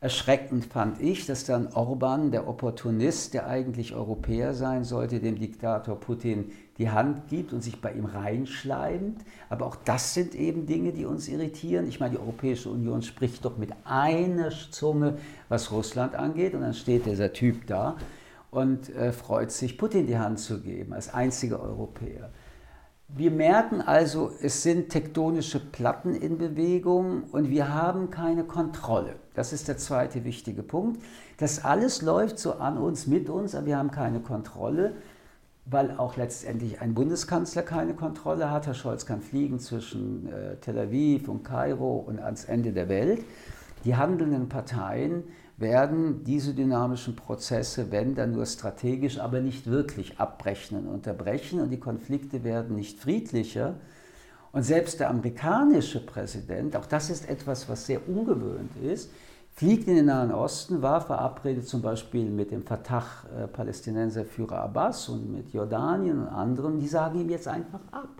Erschreckend 0.00 0.66
fand 0.66 1.00
ich, 1.00 1.24
dass 1.24 1.44
dann 1.44 1.68
Orban, 1.72 2.30
der 2.30 2.46
Opportunist, 2.46 3.32
der 3.32 3.46
eigentlich 3.46 3.94
Europäer 3.94 4.52
sein 4.52 4.84
sollte, 4.84 5.20
dem 5.20 5.38
Diktator 5.38 5.98
Putin 5.98 6.52
die 6.76 6.90
Hand 6.90 7.28
gibt 7.28 7.54
und 7.54 7.62
sich 7.62 7.80
bei 7.80 7.92
ihm 7.92 8.04
reinschleimt. 8.04 9.22
Aber 9.48 9.64
auch 9.64 9.76
das 9.76 10.12
sind 10.12 10.34
eben 10.34 10.66
Dinge, 10.66 10.92
die 10.92 11.06
uns 11.06 11.28
irritieren. 11.28 11.88
Ich 11.88 11.98
meine, 11.98 12.12
die 12.12 12.20
Europäische 12.20 12.68
Union 12.68 13.00
spricht 13.00 13.42
doch 13.46 13.56
mit 13.56 13.70
einer 13.84 14.50
Zunge, 14.70 15.16
was 15.48 15.72
Russland 15.72 16.14
angeht. 16.14 16.54
Und 16.54 16.60
dann 16.60 16.74
steht 16.74 17.06
dieser 17.06 17.32
Typ 17.32 17.66
da 17.66 17.96
und 18.50 18.94
äh, 18.94 19.12
freut 19.12 19.50
sich, 19.50 19.78
Putin 19.78 20.06
die 20.06 20.18
Hand 20.18 20.40
zu 20.40 20.60
geben, 20.60 20.92
als 20.92 21.12
einziger 21.12 21.58
Europäer. 21.60 22.30
Wir 23.08 23.30
merken 23.30 23.80
also, 23.80 24.32
es 24.42 24.64
sind 24.64 24.88
tektonische 24.88 25.60
Platten 25.60 26.14
in 26.14 26.38
Bewegung 26.38 27.22
und 27.30 27.50
wir 27.50 27.72
haben 27.72 28.10
keine 28.10 28.42
Kontrolle. 28.42 29.14
Das 29.34 29.52
ist 29.52 29.68
der 29.68 29.78
zweite 29.78 30.24
wichtige 30.24 30.64
Punkt. 30.64 31.00
Das 31.38 31.64
alles 31.64 32.02
läuft 32.02 32.38
so 32.38 32.54
an 32.54 32.76
uns, 32.76 33.06
mit 33.06 33.30
uns, 33.30 33.54
aber 33.54 33.66
wir 33.66 33.78
haben 33.78 33.92
keine 33.92 34.18
Kontrolle, 34.18 34.94
weil 35.66 35.92
auch 35.96 36.16
letztendlich 36.16 36.80
ein 36.80 36.94
Bundeskanzler 36.94 37.62
keine 37.62 37.94
Kontrolle 37.94 38.50
hat. 38.50 38.66
Herr 38.66 38.74
Scholz 38.74 39.06
kann 39.06 39.22
fliegen 39.22 39.60
zwischen 39.60 40.26
äh, 40.26 40.56
Tel 40.56 40.76
Aviv 40.76 41.28
und 41.28 41.44
Kairo 41.44 41.98
und 41.98 42.18
ans 42.18 42.44
Ende 42.44 42.72
der 42.72 42.88
Welt. 42.88 43.24
Die 43.84 43.94
handelnden 43.94 44.48
Parteien 44.48 45.22
werden 45.58 46.22
diese 46.24 46.52
dynamischen 46.52 47.16
Prozesse, 47.16 47.90
wenn 47.90 48.14
dann 48.14 48.32
nur 48.32 48.44
strategisch, 48.44 49.18
aber 49.18 49.40
nicht 49.40 49.66
wirklich 49.66 50.20
abbrechen 50.20 50.78
und 50.78 50.86
unterbrechen 50.86 51.60
und 51.60 51.70
die 51.70 51.80
Konflikte 51.80 52.44
werden 52.44 52.76
nicht 52.76 52.98
friedlicher. 52.98 53.76
Und 54.52 54.64
selbst 54.64 55.00
der 55.00 55.10
amerikanische 55.10 56.04
Präsident, 56.04 56.76
auch 56.76 56.86
das 56.86 57.10
ist 57.10 57.28
etwas, 57.28 57.68
was 57.68 57.86
sehr 57.86 58.06
ungewöhnt 58.08 58.76
ist, 58.82 59.10
fliegt 59.54 59.88
in 59.88 59.96
den 59.96 60.06
Nahen 60.06 60.32
Osten, 60.32 60.82
war 60.82 61.00
verabredet 61.00 61.66
zum 61.66 61.80
Beispiel 61.80 62.28
mit 62.30 62.50
dem 62.50 62.62
Fatah-Palästinenserführer 62.62 64.60
Abbas 64.60 65.08
und 65.08 65.32
mit 65.32 65.54
Jordanien 65.54 66.20
und 66.20 66.28
anderen, 66.28 66.78
die 66.78 66.86
sagen 66.86 67.20
ihm 67.20 67.30
jetzt 67.30 67.48
einfach 67.48 67.80
ab. 67.90 68.10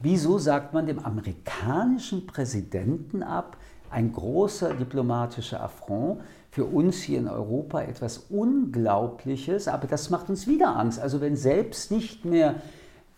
Wieso 0.00 0.38
sagt 0.38 0.74
man 0.74 0.86
dem 0.86 0.98
amerikanischen 0.98 2.26
Präsidenten 2.26 3.22
ab, 3.22 3.56
ein 3.90 4.12
großer 4.12 4.74
diplomatischer 4.74 5.62
Affront, 5.62 6.20
für 6.50 6.64
uns 6.64 7.02
hier 7.02 7.18
in 7.18 7.28
Europa 7.28 7.82
etwas 7.82 8.18
Unglaubliches, 8.30 9.68
aber 9.68 9.86
das 9.86 10.10
macht 10.10 10.28
uns 10.28 10.46
wieder 10.46 10.76
Angst. 10.76 10.98
Also 10.98 11.20
wenn 11.20 11.36
selbst 11.36 11.90
nicht 11.90 12.24
mehr 12.24 12.56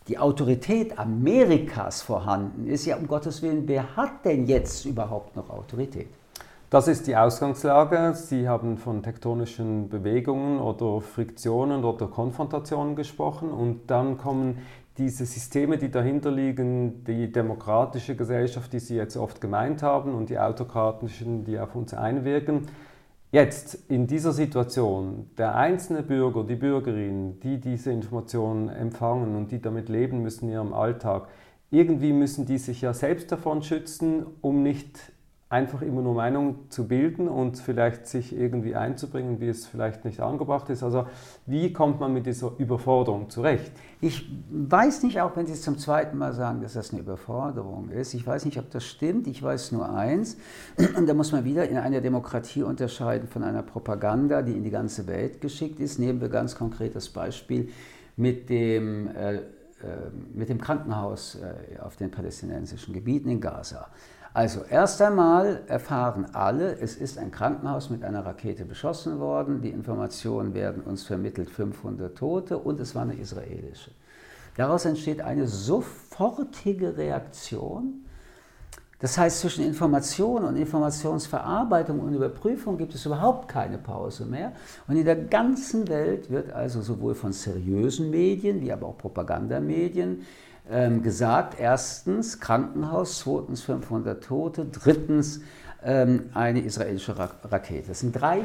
die 0.08 0.18
Autorität 0.18 0.98
Amerikas 0.98 2.02
vorhanden 2.02 2.66
ist, 2.66 2.86
ja 2.86 2.96
um 2.96 3.06
Gottes 3.06 3.42
Willen, 3.42 3.68
wer 3.68 3.96
hat 3.96 4.24
denn 4.24 4.46
jetzt 4.46 4.84
überhaupt 4.84 5.36
noch 5.36 5.48
Autorität? 5.50 6.08
Das 6.70 6.86
ist 6.86 7.06
die 7.08 7.16
Ausgangslage. 7.16 8.14
Sie 8.14 8.48
haben 8.48 8.76
von 8.76 9.02
tektonischen 9.02 9.88
Bewegungen 9.88 10.60
oder 10.60 11.00
Friktionen 11.00 11.84
oder 11.84 12.06
Konfrontationen 12.06 12.94
gesprochen 12.94 13.50
und 13.50 13.90
dann 13.90 14.18
kommen 14.18 14.58
diese 15.00 15.24
Systeme, 15.24 15.78
die 15.78 15.90
dahinter 15.90 16.30
liegen, 16.30 17.04
die 17.04 17.32
demokratische 17.32 18.16
Gesellschaft, 18.16 18.70
die 18.74 18.80
Sie 18.80 18.96
jetzt 18.96 19.16
oft 19.16 19.40
gemeint 19.40 19.82
haben, 19.82 20.14
und 20.14 20.28
die 20.28 20.38
autokratischen, 20.38 21.44
die 21.44 21.58
auf 21.58 21.74
uns 21.74 21.94
einwirken. 21.94 22.66
Jetzt 23.32 23.90
in 23.90 24.06
dieser 24.06 24.32
Situation, 24.32 25.30
der 25.38 25.54
einzelne 25.54 26.02
Bürger, 26.02 26.44
die 26.44 26.56
Bürgerin, 26.56 27.40
die 27.40 27.58
diese 27.58 27.92
Informationen 27.92 28.68
empfangen 28.68 29.36
und 29.36 29.52
die 29.52 29.62
damit 29.62 29.88
leben 29.88 30.20
müssen 30.20 30.48
in 30.48 30.54
ihrem 30.54 30.74
Alltag, 30.74 31.28
irgendwie 31.70 32.12
müssen 32.12 32.44
die 32.44 32.58
sich 32.58 32.82
ja 32.82 32.92
selbst 32.92 33.32
davon 33.32 33.62
schützen, 33.62 34.26
um 34.42 34.62
nicht 34.62 35.09
einfach 35.50 35.82
immer 35.82 36.00
nur 36.00 36.14
Meinung 36.14 36.70
zu 36.70 36.86
bilden 36.86 37.26
und 37.28 37.58
vielleicht 37.58 38.06
sich 38.06 38.32
irgendwie 38.32 38.76
einzubringen, 38.76 39.40
wie 39.40 39.48
es 39.48 39.66
vielleicht 39.66 40.04
nicht 40.04 40.20
angebracht 40.20 40.70
ist. 40.70 40.84
Also 40.84 41.08
wie 41.44 41.72
kommt 41.72 41.98
man 41.98 42.12
mit 42.12 42.24
dieser 42.24 42.52
Überforderung 42.56 43.28
zurecht? 43.30 43.72
Ich 44.00 44.30
weiß 44.48 45.02
nicht, 45.02 45.20
auch 45.20 45.34
wenn 45.34 45.46
Sie 45.46 45.54
es 45.54 45.62
zum 45.62 45.76
zweiten 45.76 46.16
Mal 46.18 46.34
sagen, 46.34 46.62
dass 46.62 46.74
das 46.74 46.92
eine 46.92 47.00
Überforderung 47.00 47.90
ist. 47.90 48.14
Ich 48.14 48.24
weiß 48.24 48.44
nicht, 48.44 48.58
ob 48.60 48.70
das 48.70 48.84
stimmt. 48.84 49.26
Ich 49.26 49.42
weiß 49.42 49.72
nur 49.72 49.92
eins. 49.92 50.36
Und 50.96 51.08
da 51.08 51.14
muss 51.14 51.32
man 51.32 51.44
wieder 51.44 51.68
in 51.68 51.78
einer 51.78 52.00
Demokratie 52.00 52.62
unterscheiden 52.62 53.26
von 53.26 53.42
einer 53.42 53.64
Propaganda, 53.64 54.42
die 54.42 54.52
in 54.52 54.62
die 54.62 54.70
ganze 54.70 55.08
Welt 55.08 55.40
geschickt 55.40 55.80
ist. 55.80 55.98
Nehmen 55.98 56.20
wir 56.20 56.28
ganz 56.28 56.54
konkretes 56.54 57.08
Beispiel 57.08 57.70
mit 58.16 58.48
dem, 58.50 59.08
äh, 59.08 59.34
äh 59.34 59.40
mit 60.32 60.48
dem 60.48 60.60
Krankenhaus 60.60 61.40
äh, 61.40 61.80
auf 61.80 61.96
den 61.96 62.12
palästinensischen 62.12 62.94
Gebieten 62.94 63.30
in 63.30 63.40
Gaza. 63.40 63.88
Also 64.32 64.62
erst 64.62 65.02
einmal 65.02 65.62
erfahren 65.66 66.34
alle, 66.34 66.78
es 66.78 66.96
ist 66.96 67.18
ein 67.18 67.32
Krankenhaus 67.32 67.90
mit 67.90 68.04
einer 68.04 68.24
Rakete 68.24 68.64
beschossen 68.64 69.18
worden, 69.18 69.60
die 69.60 69.70
Informationen 69.70 70.54
werden 70.54 70.82
uns 70.82 71.02
vermittelt, 71.02 71.50
500 71.50 72.16
Tote 72.16 72.58
und 72.58 72.78
es 72.78 72.94
war 72.94 73.02
eine 73.02 73.14
israelische. 73.14 73.90
Daraus 74.56 74.84
entsteht 74.84 75.20
eine 75.20 75.48
sofortige 75.48 76.96
Reaktion. 76.96 78.04
Das 79.00 79.16
heißt, 79.16 79.40
zwischen 79.40 79.64
Information 79.64 80.44
und 80.44 80.56
Informationsverarbeitung 80.56 82.00
und 82.00 82.12
Überprüfung 82.12 82.76
gibt 82.76 82.94
es 82.94 83.06
überhaupt 83.06 83.48
keine 83.48 83.78
Pause 83.78 84.26
mehr. 84.26 84.52
Und 84.86 84.96
in 84.96 85.06
der 85.06 85.16
ganzen 85.16 85.88
Welt 85.88 86.30
wird 86.30 86.52
also 86.52 86.82
sowohl 86.82 87.14
von 87.14 87.32
seriösen 87.32 88.10
Medien 88.10 88.60
wie 88.60 88.70
aber 88.70 88.86
auch 88.88 88.98
Propagandamedien 88.98 90.26
ähm, 90.70 91.02
gesagt, 91.02 91.58
erstens 91.58 92.40
Krankenhaus, 92.40 93.20
zweitens 93.20 93.62
500 93.62 94.22
Tote, 94.22 94.66
drittens 94.66 95.40
ähm, 95.82 96.30
eine 96.34 96.60
israelische 96.60 97.18
Ra 97.18 97.30
Rakete. 97.44 97.88
Das 97.88 98.00
sind 98.00 98.12
drei 98.12 98.42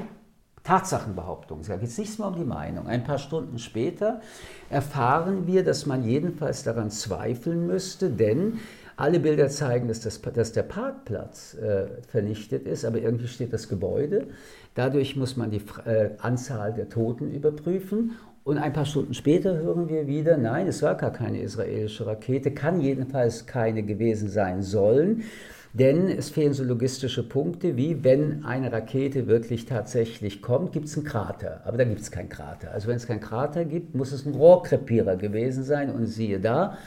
Tatsachenbehauptungen. 0.64 1.64
Da 1.68 1.78
geht 1.78 1.90
es 1.90 1.98
nicht 1.98 2.18
mehr 2.18 2.28
um 2.28 2.36
die 2.36 2.44
Meinung. 2.44 2.88
Ein 2.88 3.04
paar 3.04 3.20
Stunden 3.20 3.60
später 3.60 4.22
erfahren 4.70 5.46
wir, 5.46 5.64
dass 5.64 5.86
man 5.86 6.04
jedenfalls 6.04 6.64
daran 6.64 6.90
zweifeln 6.90 7.68
müsste, 7.68 8.10
denn 8.10 8.60
alle 8.98 9.20
Bilder 9.20 9.50
zeigen, 9.50 9.88
dass, 9.88 10.00
das, 10.00 10.22
dass 10.22 10.54
der 10.54 10.64
Parkplatz 10.64 11.54
äh, 11.56 11.88
vernichtet 12.08 12.66
ist, 12.66 12.86
aber 12.86 13.00
irgendwie 13.00 13.28
steht 13.28 13.54
das 13.54 13.68
Gebäude. 13.68 14.28
Dadurch 14.74 15.16
muss 15.16 15.38
man 15.38 15.52
die 15.52 15.62
äh, 15.86 16.12
Anzahl 16.20 16.74
der 16.74 16.90
Toten 16.90 17.30
überprüfen 17.32 18.16
und 18.46 18.60
ein 18.60 18.74
paar 18.74 18.86
Stunden 18.86 19.16
später 19.16 19.58
hören 19.58 19.90
wir 19.90 20.06
wieder, 20.06 20.38
nein, 20.38 20.68
es 20.68 20.84
war 20.84 20.94
gar 20.96 21.12
keine 21.12 21.42
israelische 21.42 22.06
Rakete, 22.06 22.52
kann 22.52 22.80
jedenfalls 22.80 23.48
keine 23.48 23.82
gewesen 23.82 24.30
sein 24.30 24.62
sollen. 24.62 25.24
Denn 25.74 26.08
es 26.08 26.30
fehlen 26.30 26.54
so 26.54 26.64
logistische 26.64 27.28
Punkte, 27.28 27.76
wie 27.76 28.04
wenn 28.04 28.46
eine 28.46 28.72
Rakete 28.72 29.26
wirklich 29.26 29.66
tatsächlich 29.66 30.44
kommt, 30.44 30.74
gibt 30.74 30.86
es 30.86 30.96
einen 30.96 31.08
Krater. 31.08 31.62
Aber 31.66 31.78
da 31.78 31.86
gibt 31.86 32.00
es 32.00 32.12
keinen 32.12 32.30
Krater. 32.30 32.72
Also 32.72 32.88
wenn 32.88 32.98
es 32.98 33.08
keinen 33.08 33.20
Krater 33.20 33.66
gibt, 33.66 33.96
muss 33.96 34.12
es 34.12 34.28
ein 34.28 34.36
Rohrkrepierer 34.36 35.16
gewesen 35.16 35.64
sein. 35.64 35.90
Und 35.90 36.06
siehe 36.06 36.40
da, 36.40 36.78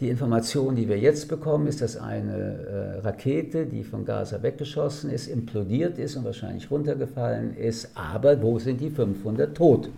die 0.00 0.08
Information, 0.08 0.74
die 0.74 0.88
wir 0.88 0.98
jetzt 0.98 1.28
bekommen, 1.28 1.68
ist, 1.68 1.82
dass 1.82 1.96
eine 1.96 2.98
äh, 2.98 2.98
Rakete, 2.98 3.64
die 3.66 3.84
von 3.84 4.04
Gaza 4.04 4.42
weggeschossen 4.42 5.10
ist, 5.10 5.28
implodiert 5.28 5.98
ist 6.00 6.16
und 6.16 6.24
wahrscheinlich 6.24 6.68
runtergefallen 6.68 7.56
ist. 7.56 7.90
Aber 7.94 8.42
wo 8.42 8.58
sind 8.58 8.80
die 8.80 8.90
500 8.90 9.56
Tote? 9.56 9.90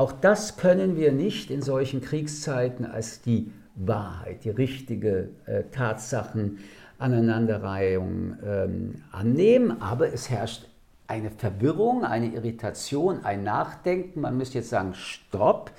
Auch 0.00 0.12
das 0.12 0.56
können 0.56 0.96
wir 0.96 1.12
nicht 1.12 1.50
in 1.50 1.60
solchen 1.60 2.00
Kriegszeiten 2.00 2.86
als 2.86 3.20
die 3.20 3.52
Wahrheit, 3.74 4.44
die 4.44 4.50
richtige 4.50 5.28
äh, 5.44 5.64
Tatsachenaneinanderreihung 5.72 8.38
ähm, 8.42 9.02
annehmen, 9.12 9.82
aber 9.82 10.10
es 10.10 10.30
herrscht 10.30 10.68
eine 11.06 11.30
Verwirrung, 11.30 12.02
eine 12.02 12.28
Irritation, 12.28 13.26
ein 13.26 13.44
Nachdenken. 13.44 14.22
Man 14.22 14.38
müsste 14.38 14.56
jetzt 14.56 14.70
sagen, 14.70 14.94
stopp, 14.94 15.70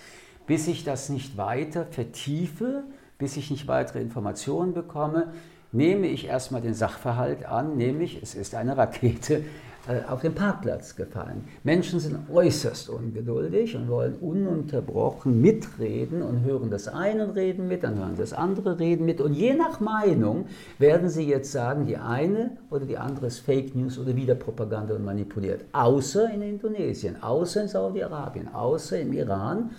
bis 0.45 0.67
ich 0.67 0.83
das 0.83 1.09
nicht 1.09 1.37
weiter 1.37 1.87
vertiefe, 1.87 2.83
bis 3.17 3.37
ich 3.37 3.49
nicht 3.49 3.67
weitere 3.67 4.01
Informationen 4.01 4.75
bekomme, 4.75 5.33
nehme 5.71 6.05
ich 6.05 6.27
erstmal 6.27 6.61
den 6.61 6.75
Sachverhalt 6.75 7.45
an, 7.45 7.75
nämlich 7.75 8.21
es 8.21 8.35
ist 8.35 8.53
eine 8.53 8.77
Rakete 8.77 9.43
auf 10.07 10.21
den 10.21 10.35
Parkplatz 10.35 10.95
gefallen. 10.95 11.43
Menschen 11.63 11.99
sind 11.99 12.17
äußerst 12.31 12.89
ungeduldig 12.89 13.75
und 13.75 13.89
wollen 13.89 14.15
ununterbrochen 14.15 15.41
mitreden 15.41 16.21
und 16.21 16.43
hören 16.43 16.69
das 16.69 16.87
eine 16.87 17.35
reden 17.35 17.67
mit, 17.67 17.83
dann 17.83 17.97
hören 17.97 18.15
das 18.15 18.33
andere 18.33 18.79
reden 18.79 19.05
mit. 19.05 19.21
Und 19.21 19.33
je 19.33 19.55
nach 19.55 19.79
Meinung 19.79 20.45
werden 20.77 21.09
sie 21.09 21.27
jetzt 21.27 21.51
sagen, 21.51 21.87
die 21.87 21.97
eine 21.97 22.57
oder 22.69 22.85
die 22.85 22.97
andere 22.97 23.27
ist 23.27 23.39
Fake 23.39 23.75
News 23.75 23.97
oder 23.97 24.15
wieder 24.15 24.35
Propaganda 24.35 24.93
und 24.93 25.03
manipuliert. 25.03 25.65
Außer 25.71 26.31
in 26.31 26.43
Indonesien, 26.43 27.21
außer 27.21 27.63
in 27.63 27.67
Saudi-Arabien, 27.67 28.53
außer 28.53 28.99
im 28.99 29.13
Iran 29.13 29.71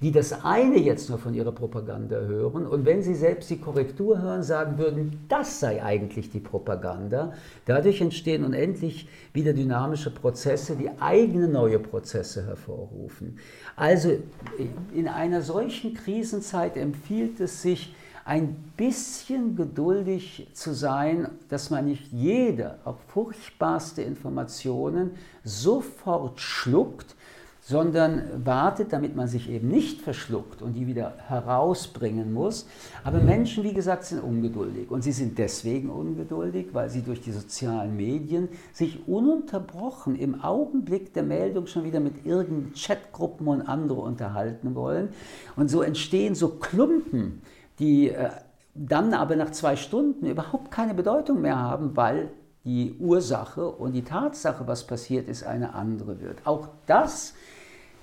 die 0.00 0.12
das 0.12 0.44
eine 0.44 0.78
jetzt 0.78 1.08
nur 1.08 1.18
von 1.18 1.34
ihrer 1.34 1.52
Propaganda 1.52 2.16
hören 2.16 2.66
und 2.66 2.84
wenn 2.84 3.02
sie 3.02 3.14
selbst 3.14 3.48
die 3.50 3.58
Korrektur 3.58 4.20
hören, 4.20 4.42
sagen 4.42 4.78
würden, 4.78 5.24
das 5.28 5.60
sei 5.60 5.82
eigentlich 5.82 6.30
die 6.30 6.40
Propaganda. 6.40 7.32
Dadurch 7.64 8.00
entstehen 8.00 8.44
unendlich 8.44 9.08
wieder 9.32 9.52
dynamische 9.52 10.10
Prozesse, 10.10 10.76
die 10.76 10.90
eigene 11.00 11.48
neue 11.48 11.78
Prozesse 11.78 12.46
hervorrufen. 12.46 13.38
Also 13.74 14.18
in 14.94 15.08
einer 15.08 15.42
solchen 15.42 15.94
Krisenzeit 15.94 16.76
empfiehlt 16.76 17.40
es 17.40 17.62
sich, 17.62 17.94
ein 18.26 18.56
bisschen 18.76 19.54
geduldig 19.54 20.48
zu 20.52 20.74
sein, 20.74 21.28
dass 21.48 21.70
man 21.70 21.84
nicht 21.86 22.12
jede, 22.12 22.78
auch 22.84 22.98
furchtbarste 23.06 24.02
Informationen 24.02 25.12
sofort 25.44 26.40
schluckt, 26.40 27.14
sondern 27.68 28.46
wartet, 28.46 28.92
damit 28.92 29.16
man 29.16 29.26
sich 29.26 29.50
eben 29.50 29.66
nicht 29.66 30.00
verschluckt 30.00 30.62
und 30.62 30.74
die 30.74 30.86
wieder 30.86 31.14
herausbringen 31.26 32.32
muss. 32.32 32.68
Aber 33.02 33.18
Menschen, 33.18 33.64
wie 33.64 33.72
gesagt, 33.72 34.04
sind 34.04 34.22
ungeduldig. 34.22 34.88
Und 34.88 35.02
sie 35.02 35.10
sind 35.10 35.36
deswegen 35.36 35.90
ungeduldig, 35.90 36.68
weil 36.74 36.90
sie 36.90 37.02
durch 37.02 37.20
die 37.22 37.32
sozialen 37.32 37.96
Medien 37.96 38.48
sich 38.72 39.08
ununterbrochen 39.08 40.14
im 40.14 40.40
Augenblick 40.42 41.12
der 41.12 41.24
Meldung 41.24 41.66
schon 41.66 41.82
wieder 41.82 41.98
mit 41.98 42.24
irgendeinen 42.24 42.72
Chatgruppen 42.74 43.48
und 43.48 43.62
andere 43.62 44.00
unterhalten 44.00 44.76
wollen. 44.76 45.08
Und 45.56 45.68
so 45.68 45.82
entstehen 45.82 46.36
so 46.36 46.50
Klumpen, 46.50 47.42
die 47.80 48.10
äh, 48.10 48.30
dann 48.76 49.12
aber 49.12 49.34
nach 49.34 49.50
zwei 49.50 49.74
Stunden 49.74 50.26
überhaupt 50.26 50.70
keine 50.70 50.94
Bedeutung 50.94 51.40
mehr 51.40 51.58
haben, 51.58 51.96
weil 51.96 52.30
die 52.64 52.96
Ursache 52.98 53.68
und 53.68 53.92
die 53.92 54.02
Tatsache, 54.02 54.66
was 54.66 54.86
passiert 54.86 55.28
ist, 55.28 55.44
eine 55.44 55.74
andere 55.74 56.20
wird. 56.20 56.44
Auch 56.44 56.68
das 56.86 57.34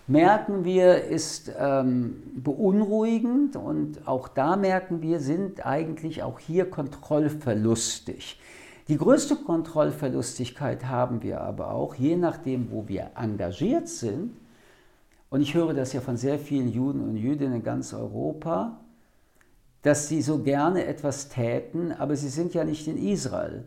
merken 0.07 0.65
wir, 0.65 1.03
ist 1.05 1.51
ähm, 1.57 2.23
beunruhigend 2.35 3.55
und 3.55 4.07
auch 4.07 4.27
da 4.27 4.55
merken 4.55 5.01
wir, 5.01 5.19
sind 5.19 5.65
eigentlich 5.65 6.23
auch 6.23 6.39
hier 6.39 6.69
kontrollverlustig. 6.69 8.39
Die 8.89 8.97
größte 8.97 9.37
Kontrollverlustigkeit 9.37 10.85
haben 10.85 11.23
wir 11.23 11.39
aber 11.41 11.71
auch, 11.71 11.95
je 11.95 12.17
nachdem, 12.17 12.69
wo 12.69 12.87
wir 12.87 13.11
engagiert 13.15 13.87
sind. 13.87 14.33
Und 15.29 15.41
ich 15.41 15.53
höre 15.53 15.73
das 15.73 15.93
ja 15.93 16.01
von 16.01 16.17
sehr 16.17 16.37
vielen 16.37 16.71
Juden 16.71 17.01
und 17.01 17.15
Jüdinnen 17.15 17.55
in 17.55 17.63
ganz 17.63 17.93
Europa, 17.93 18.79
dass 19.83 20.09
sie 20.09 20.21
so 20.21 20.39
gerne 20.39 20.85
etwas 20.85 21.29
täten, 21.29 21.93
aber 21.93 22.15
sie 22.15 22.29
sind 22.29 22.53
ja 22.53 22.65
nicht 22.65 22.87
in 22.87 22.97
Israel. 22.97 23.63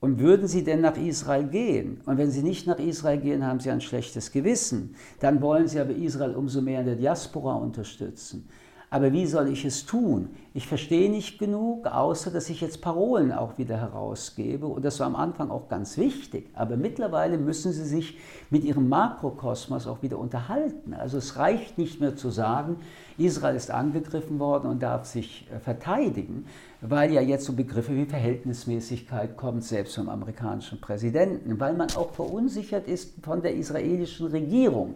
Und 0.00 0.20
würden 0.20 0.46
sie 0.46 0.62
denn 0.62 0.80
nach 0.80 0.96
Israel 0.96 1.48
gehen? 1.48 2.00
Und 2.06 2.18
wenn 2.18 2.30
sie 2.30 2.42
nicht 2.42 2.68
nach 2.68 2.78
Israel 2.78 3.18
gehen, 3.18 3.44
haben 3.44 3.58
sie 3.58 3.70
ein 3.70 3.80
schlechtes 3.80 4.30
Gewissen. 4.30 4.94
Dann 5.18 5.42
wollen 5.42 5.66
sie 5.66 5.80
aber 5.80 5.90
Israel 5.90 6.36
umso 6.36 6.60
mehr 6.60 6.80
in 6.80 6.86
der 6.86 6.94
Diaspora 6.94 7.54
unterstützen. 7.54 8.48
Aber 8.90 9.12
wie 9.12 9.26
soll 9.26 9.48
ich 9.48 9.66
es 9.66 9.84
tun? 9.84 10.30
Ich 10.54 10.66
verstehe 10.66 11.10
nicht 11.10 11.38
genug, 11.38 11.86
außer 11.86 12.30
dass 12.30 12.48
ich 12.48 12.62
jetzt 12.62 12.80
Parolen 12.80 13.32
auch 13.32 13.58
wieder 13.58 13.76
herausgebe. 13.76 14.66
Und 14.66 14.82
das 14.82 14.98
war 14.98 15.06
am 15.06 15.16
Anfang 15.16 15.50
auch 15.50 15.68
ganz 15.68 15.98
wichtig. 15.98 16.48
Aber 16.54 16.76
mittlerweile 16.78 17.36
müssen 17.36 17.72
sie 17.72 17.84
sich 17.84 18.18
mit 18.48 18.64
ihrem 18.64 18.88
Makrokosmos 18.88 19.86
auch 19.86 20.02
wieder 20.02 20.18
unterhalten. 20.18 20.94
Also 20.94 21.18
es 21.18 21.36
reicht 21.36 21.76
nicht 21.76 22.00
mehr 22.00 22.16
zu 22.16 22.30
sagen, 22.30 22.76
Israel 23.18 23.56
ist 23.56 23.70
angegriffen 23.70 24.38
worden 24.38 24.70
und 24.70 24.82
darf 24.82 25.04
sich 25.04 25.46
äh, 25.52 25.58
verteidigen, 25.58 26.46
weil 26.80 27.12
ja 27.12 27.20
jetzt 27.20 27.44
so 27.44 27.52
Begriffe 27.52 27.94
wie 27.94 28.04
Verhältnismäßigkeit 28.04 29.36
kommt, 29.36 29.64
selbst 29.64 29.96
vom 29.96 30.08
amerikanischen 30.08 30.80
Präsidenten, 30.80 31.58
weil 31.58 31.74
man 31.74 31.88
auch 31.96 32.12
verunsichert 32.12 32.86
ist 32.86 33.14
von 33.22 33.42
der 33.42 33.54
israelischen 33.54 34.28
Regierung. 34.28 34.94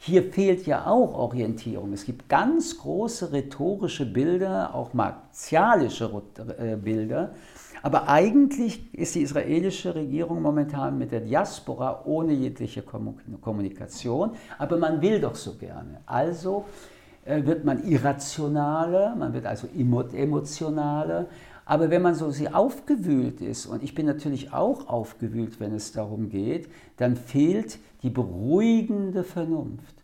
Hier 0.00 0.22
fehlt 0.22 0.64
ja 0.66 0.86
auch 0.86 1.12
Orientierung. 1.12 1.92
Es 1.92 2.04
gibt 2.04 2.28
ganz 2.28 2.78
große 2.78 3.32
rhetorische 3.32 4.06
Bilder, 4.06 4.74
auch 4.74 4.94
martialische 4.94 6.22
äh, 6.58 6.76
Bilder. 6.76 7.34
Aber 7.82 8.08
eigentlich 8.08 8.94
ist 8.94 9.14
die 9.16 9.22
israelische 9.22 9.94
Regierung 9.94 10.40
momentan 10.40 10.98
mit 10.98 11.12
der 11.12 11.20
Diaspora 11.20 12.02
ohne 12.04 12.32
jegliche 12.32 12.82
Kommunikation. 12.82 14.32
Aber 14.56 14.76
man 14.76 15.00
will 15.02 15.20
doch 15.20 15.34
so 15.34 15.54
gerne. 15.54 16.00
Also 16.06 16.64
wird 17.28 17.64
man 17.64 17.84
irrationaler, 17.84 19.14
man 19.14 19.34
wird 19.34 19.46
also 19.46 19.68
emotionaler. 20.14 21.26
Aber 21.66 21.90
wenn 21.90 22.00
man 22.00 22.14
so 22.14 22.30
sie 22.30 22.48
aufgewühlt 22.48 23.42
ist, 23.42 23.66
und 23.66 23.82
ich 23.82 23.94
bin 23.94 24.06
natürlich 24.06 24.54
auch 24.54 24.88
aufgewühlt, 24.88 25.60
wenn 25.60 25.74
es 25.74 25.92
darum 25.92 26.30
geht, 26.30 26.68
dann 26.96 27.16
fehlt 27.16 27.78
die 28.02 28.08
beruhigende 28.08 29.22
Vernunft. 29.22 29.94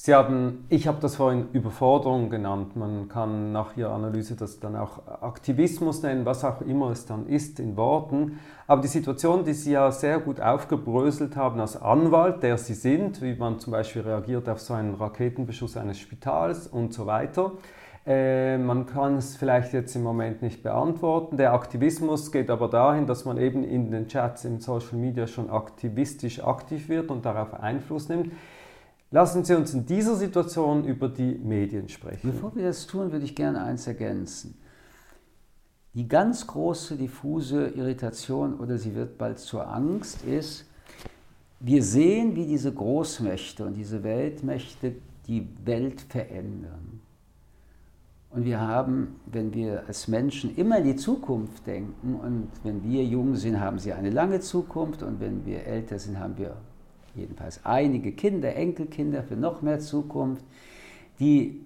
Sie 0.00 0.14
haben, 0.14 0.64
ich 0.68 0.86
habe 0.86 0.98
das 1.00 1.16
vorhin 1.16 1.48
Überforderung 1.52 2.30
genannt. 2.30 2.76
Man 2.76 3.08
kann 3.08 3.50
nach 3.50 3.76
Ihrer 3.76 3.90
Analyse 3.90 4.36
das 4.36 4.60
dann 4.60 4.76
auch 4.76 5.04
Aktivismus 5.22 6.04
nennen, 6.04 6.24
was 6.24 6.44
auch 6.44 6.60
immer 6.60 6.92
es 6.92 7.04
dann 7.04 7.26
ist 7.26 7.58
in 7.58 7.76
Worten. 7.76 8.38
Aber 8.68 8.80
die 8.80 8.86
Situation, 8.86 9.42
die 9.42 9.54
Sie 9.54 9.72
ja 9.72 9.90
sehr 9.90 10.20
gut 10.20 10.40
aufgebröselt 10.40 11.34
haben 11.34 11.58
als 11.58 11.82
Anwalt, 11.82 12.44
der 12.44 12.58
Sie 12.58 12.74
sind, 12.74 13.20
wie 13.22 13.34
man 13.34 13.58
zum 13.58 13.72
Beispiel 13.72 14.02
reagiert 14.02 14.48
auf 14.48 14.60
so 14.60 14.72
einen 14.72 14.94
Raketenbeschuss 14.94 15.76
eines 15.76 15.98
Spitals 15.98 16.68
und 16.68 16.94
so 16.94 17.06
weiter, 17.06 17.54
äh, 18.06 18.56
man 18.56 18.86
kann 18.86 19.16
es 19.16 19.34
vielleicht 19.34 19.72
jetzt 19.72 19.96
im 19.96 20.04
Moment 20.04 20.42
nicht 20.42 20.62
beantworten. 20.62 21.36
Der 21.36 21.54
Aktivismus 21.54 22.30
geht 22.30 22.50
aber 22.50 22.68
dahin, 22.68 23.08
dass 23.08 23.24
man 23.24 23.36
eben 23.36 23.64
in 23.64 23.90
den 23.90 24.06
Chats 24.06 24.44
im 24.44 24.60
Social 24.60 24.96
Media 24.96 25.26
schon 25.26 25.50
aktivistisch 25.50 26.42
aktiv 26.44 26.88
wird 26.88 27.10
und 27.10 27.26
darauf 27.26 27.52
Einfluss 27.52 28.08
nimmt. 28.08 28.30
Lassen 29.10 29.42
Sie 29.44 29.54
uns 29.54 29.72
in 29.72 29.86
dieser 29.86 30.16
Situation 30.16 30.84
über 30.84 31.08
die 31.08 31.34
Medien 31.36 31.88
sprechen. 31.88 32.30
Bevor 32.30 32.54
wir 32.54 32.64
das 32.64 32.86
tun, 32.86 33.10
würde 33.10 33.24
ich 33.24 33.34
gerne 33.34 33.62
eins 33.62 33.86
ergänzen. 33.86 34.58
Die 35.94 36.06
ganz 36.06 36.46
große 36.46 36.96
diffuse 36.96 37.68
Irritation 37.68 38.60
oder 38.60 38.76
sie 38.76 38.94
wird 38.94 39.16
bald 39.16 39.38
zur 39.38 39.66
Angst 39.66 40.24
ist, 40.24 40.66
wir 41.60 41.82
sehen, 41.82 42.36
wie 42.36 42.46
diese 42.46 42.72
Großmächte 42.72 43.64
und 43.64 43.74
diese 43.74 44.04
Weltmächte 44.04 44.94
die 45.26 45.48
Welt 45.64 46.02
verändern. 46.02 47.00
Und 48.30 48.44
wir 48.44 48.60
haben, 48.60 49.16
wenn 49.26 49.54
wir 49.54 49.84
als 49.86 50.06
Menschen 50.06 50.54
immer 50.54 50.78
in 50.78 50.84
die 50.84 50.96
Zukunft 50.96 51.66
denken 51.66 52.14
und 52.14 52.48
wenn 52.62 52.84
wir 52.84 53.02
jung 53.04 53.34
sind, 53.34 53.58
haben 53.58 53.78
sie 53.78 53.94
eine 53.94 54.10
lange 54.10 54.40
Zukunft 54.40 55.02
und 55.02 55.18
wenn 55.18 55.46
wir 55.46 55.66
älter 55.66 55.98
sind, 55.98 56.20
haben 56.20 56.36
wir 56.36 56.58
jedenfalls 57.18 57.64
einige 57.64 58.12
Kinder, 58.12 58.54
Enkelkinder 58.54 59.22
für 59.22 59.36
noch 59.36 59.62
mehr 59.62 59.80
Zukunft. 59.80 60.44
Die 61.18 61.60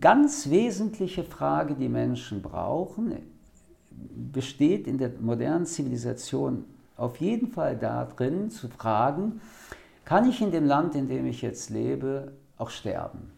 ganz 0.00 0.50
wesentliche 0.50 1.24
Frage, 1.24 1.74
die 1.74 1.88
Menschen 1.88 2.42
brauchen, 2.42 3.14
besteht 4.32 4.86
in 4.86 4.98
der 4.98 5.12
modernen 5.20 5.66
Zivilisation 5.66 6.64
auf 6.96 7.18
jeden 7.18 7.48
Fall 7.48 7.76
darin, 7.76 8.50
zu 8.50 8.68
fragen, 8.68 9.40
kann 10.04 10.28
ich 10.28 10.40
in 10.40 10.50
dem 10.50 10.64
Land, 10.64 10.94
in 10.94 11.08
dem 11.08 11.26
ich 11.26 11.42
jetzt 11.42 11.70
lebe, 11.70 12.32
auch 12.56 12.70
sterben? 12.70 13.30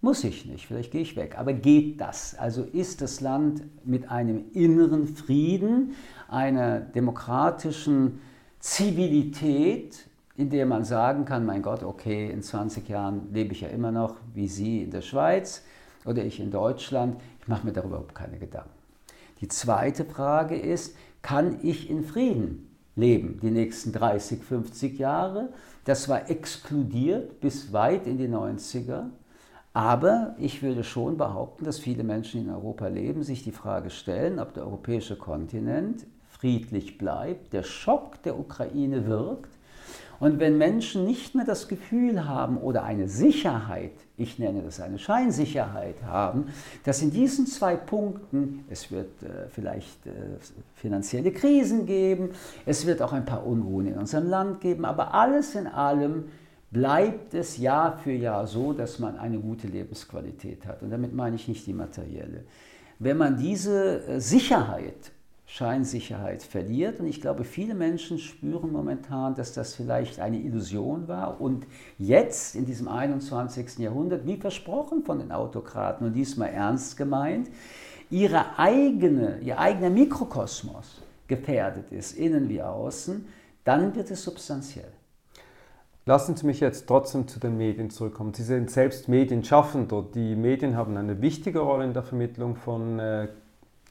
Muss 0.00 0.24
ich 0.24 0.46
nicht, 0.46 0.66
vielleicht 0.66 0.90
gehe 0.90 1.02
ich 1.02 1.16
weg, 1.16 1.38
aber 1.38 1.52
geht 1.52 2.00
das? 2.00 2.34
Also 2.34 2.64
ist 2.64 3.00
das 3.00 3.20
Land 3.20 3.62
mit 3.84 4.10
einem 4.10 4.44
inneren 4.52 5.06
Frieden, 5.06 5.94
einer 6.28 6.80
demokratischen 6.80 8.20
Zivilität, 8.58 10.06
in 10.36 10.50
der 10.50 10.66
man 10.66 10.84
sagen 10.84 11.24
kann, 11.24 11.44
mein 11.44 11.62
Gott, 11.62 11.82
okay, 11.82 12.30
in 12.30 12.42
20 12.42 12.88
Jahren 12.88 13.32
lebe 13.32 13.52
ich 13.52 13.60
ja 13.60 13.68
immer 13.68 13.92
noch 13.92 14.16
wie 14.34 14.48
Sie 14.48 14.82
in 14.82 14.90
der 14.90 15.02
Schweiz 15.02 15.62
oder 16.04 16.24
ich 16.24 16.40
in 16.40 16.50
Deutschland. 16.50 17.20
Ich 17.40 17.48
mache 17.48 17.66
mir 17.66 17.72
darüber 17.72 17.96
überhaupt 17.96 18.14
keine 18.14 18.38
Gedanken. 18.38 18.70
Die 19.40 19.48
zweite 19.48 20.04
Frage 20.04 20.56
ist, 20.56 20.96
kann 21.20 21.58
ich 21.62 21.90
in 21.90 22.04
Frieden 22.04 22.68
leben 22.96 23.40
die 23.42 23.50
nächsten 23.50 23.92
30, 23.92 24.42
50 24.42 24.98
Jahre? 24.98 25.50
Das 25.84 26.08
war 26.08 26.30
exkludiert 26.30 27.40
bis 27.40 27.72
weit 27.72 28.06
in 28.06 28.18
die 28.18 28.28
90er. 28.28 29.06
Aber 29.74 30.34
ich 30.38 30.62
würde 30.62 30.84
schon 30.84 31.16
behaupten, 31.16 31.64
dass 31.64 31.78
viele 31.78 32.04
Menschen 32.04 32.42
in 32.42 32.50
Europa 32.50 32.88
leben, 32.88 33.22
sich 33.22 33.42
die 33.42 33.52
Frage 33.52 33.90
stellen, 33.90 34.38
ob 34.38 34.52
der 34.52 34.64
europäische 34.64 35.16
Kontinent 35.16 36.06
friedlich 36.28 36.98
bleibt, 36.98 37.52
der 37.52 37.62
Schock 37.62 38.22
der 38.22 38.38
Ukraine 38.38 39.06
wirkt 39.06 39.51
Und 40.22 40.38
wenn 40.38 40.56
Menschen 40.56 41.04
nicht 41.04 41.34
mehr 41.34 41.44
das 41.44 41.66
Gefühl 41.66 42.28
haben 42.28 42.56
oder 42.56 42.84
eine 42.84 43.08
Sicherheit, 43.08 43.90
ich 44.16 44.38
nenne 44.38 44.62
das 44.62 44.80
eine 44.80 45.00
Scheinsicherheit 45.00 45.96
haben, 46.04 46.46
dass 46.84 47.02
in 47.02 47.10
diesen 47.10 47.48
zwei 47.48 47.74
Punkten, 47.74 48.64
es 48.70 48.92
wird 48.92 49.20
äh, 49.24 49.48
vielleicht 49.48 50.06
äh, 50.06 50.10
finanzielle 50.76 51.32
Krisen 51.32 51.86
geben, 51.86 52.30
es 52.66 52.86
wird 52.86 53.02
auch 53.02 53.12
ein 53.12 53.24
paar 53.24 53.44
Unruhen 53.44 53.88
in 53.88 53.98
unserem 53.98 54.28
Land 54.28 54.60
geben, 54.60 54.84
aber 54.84 55.12
alles 55.12 55.56
in 55.56 55.66
allem 55.66 56.26
bleibt 56.70 57.34
es 57.34 57.56
Jahr 57.56 57.96
für 57.96 58.12
Jahr 58.12 58.46
so, 58.46 58.72
dass 58.72 59.00
man 59.00 59.18
eine 59.18 59.40
gute 59.40 59.66
Lebensqualität 59.66 60.66
hat. 60.66 60.84
Und 60.84 60.90
damit 60.90 61.12
meine 61.12 61.34
ich 61.34 61.48
nicht 61.48 61.66
die 61.66 61.72
materielle. 61.72 62.44
Wenn 63.00 63.16
man 63.16 63.38
diese 63.38 64.06
äh, 64.06 64.20
Sicherheit 64.20 65.10
Scheinsicherheit 65.52 66.42
verliert. 66.42 66.98
Und 66.98 67.06
ich 67.06 67.20
glaube, 67.20 67.44
viele 67.44 67.74
Menschen 67.74 68.18
spüren 68.18 68.72
momentan, 68.72 69.34
dass 69.34 69.52
das 69.52 69.74
vielleicht 69.74 70.18
eine 70.18 70.38
Illusion 70.38 71.08
war. 71.08 71.42
Und 71.42 71.66
jetzt, 71.98 72.56
in 72.56 72.64
diesem 72.64 72.88
21. 72.88 73.76
Jahrhundert, 73.78 74.26
wie 74.26 74.38
versprochen 74.38 75.04
von 75.04 75.18
den 75.18 75.30
Autokraten 75.30 76.06
und 76.06 76.14
diesmal 76.14 76.48
ernst 76.48 76.96
gemeint, 76.96 77.50
ihre 78.08 78.58
eigene, 78.58 79.40
ihr 79.40 79.58
eigener 79.58 79.90
Mikrokosmos 79.90 81.02
gefährdet 81.26 81.92
ist, 81.92 82.16
innen 82.16 82.48
wie 82.48 82.62
außen, 82.62 83.26
dann 83.64 83.94
wird 83.94 84.10
es 84.10 84.24
substanziell. 84.24 84.90
Lassen 86.06 86.34
Sie 86.34 86.46
mich 86.46 86.60
jetzt 86.60 86.86
trotzdem 86.86 87.28
zu 87.28 87.38
den 87.38 87.58
Medien 87.58 87.90
zurückkommen. 87.90 88.32
Sie 88.32 88.42
sind 88.42 88.70
selbst 88.70 89.06
Medienschaffender. 89.06 90.02
Die 90.14 90.34
Medien 90.34 90.78
haben 90.78 90.96
eine 90.96 91.20
wichtige 91.20 91.58
Rolle 91.58 91.84
in 91.84 91.92
der 91.92 92.02
Vermittlung 92.02 92.56
von 92.56 92.98
äh, 92.98 93.28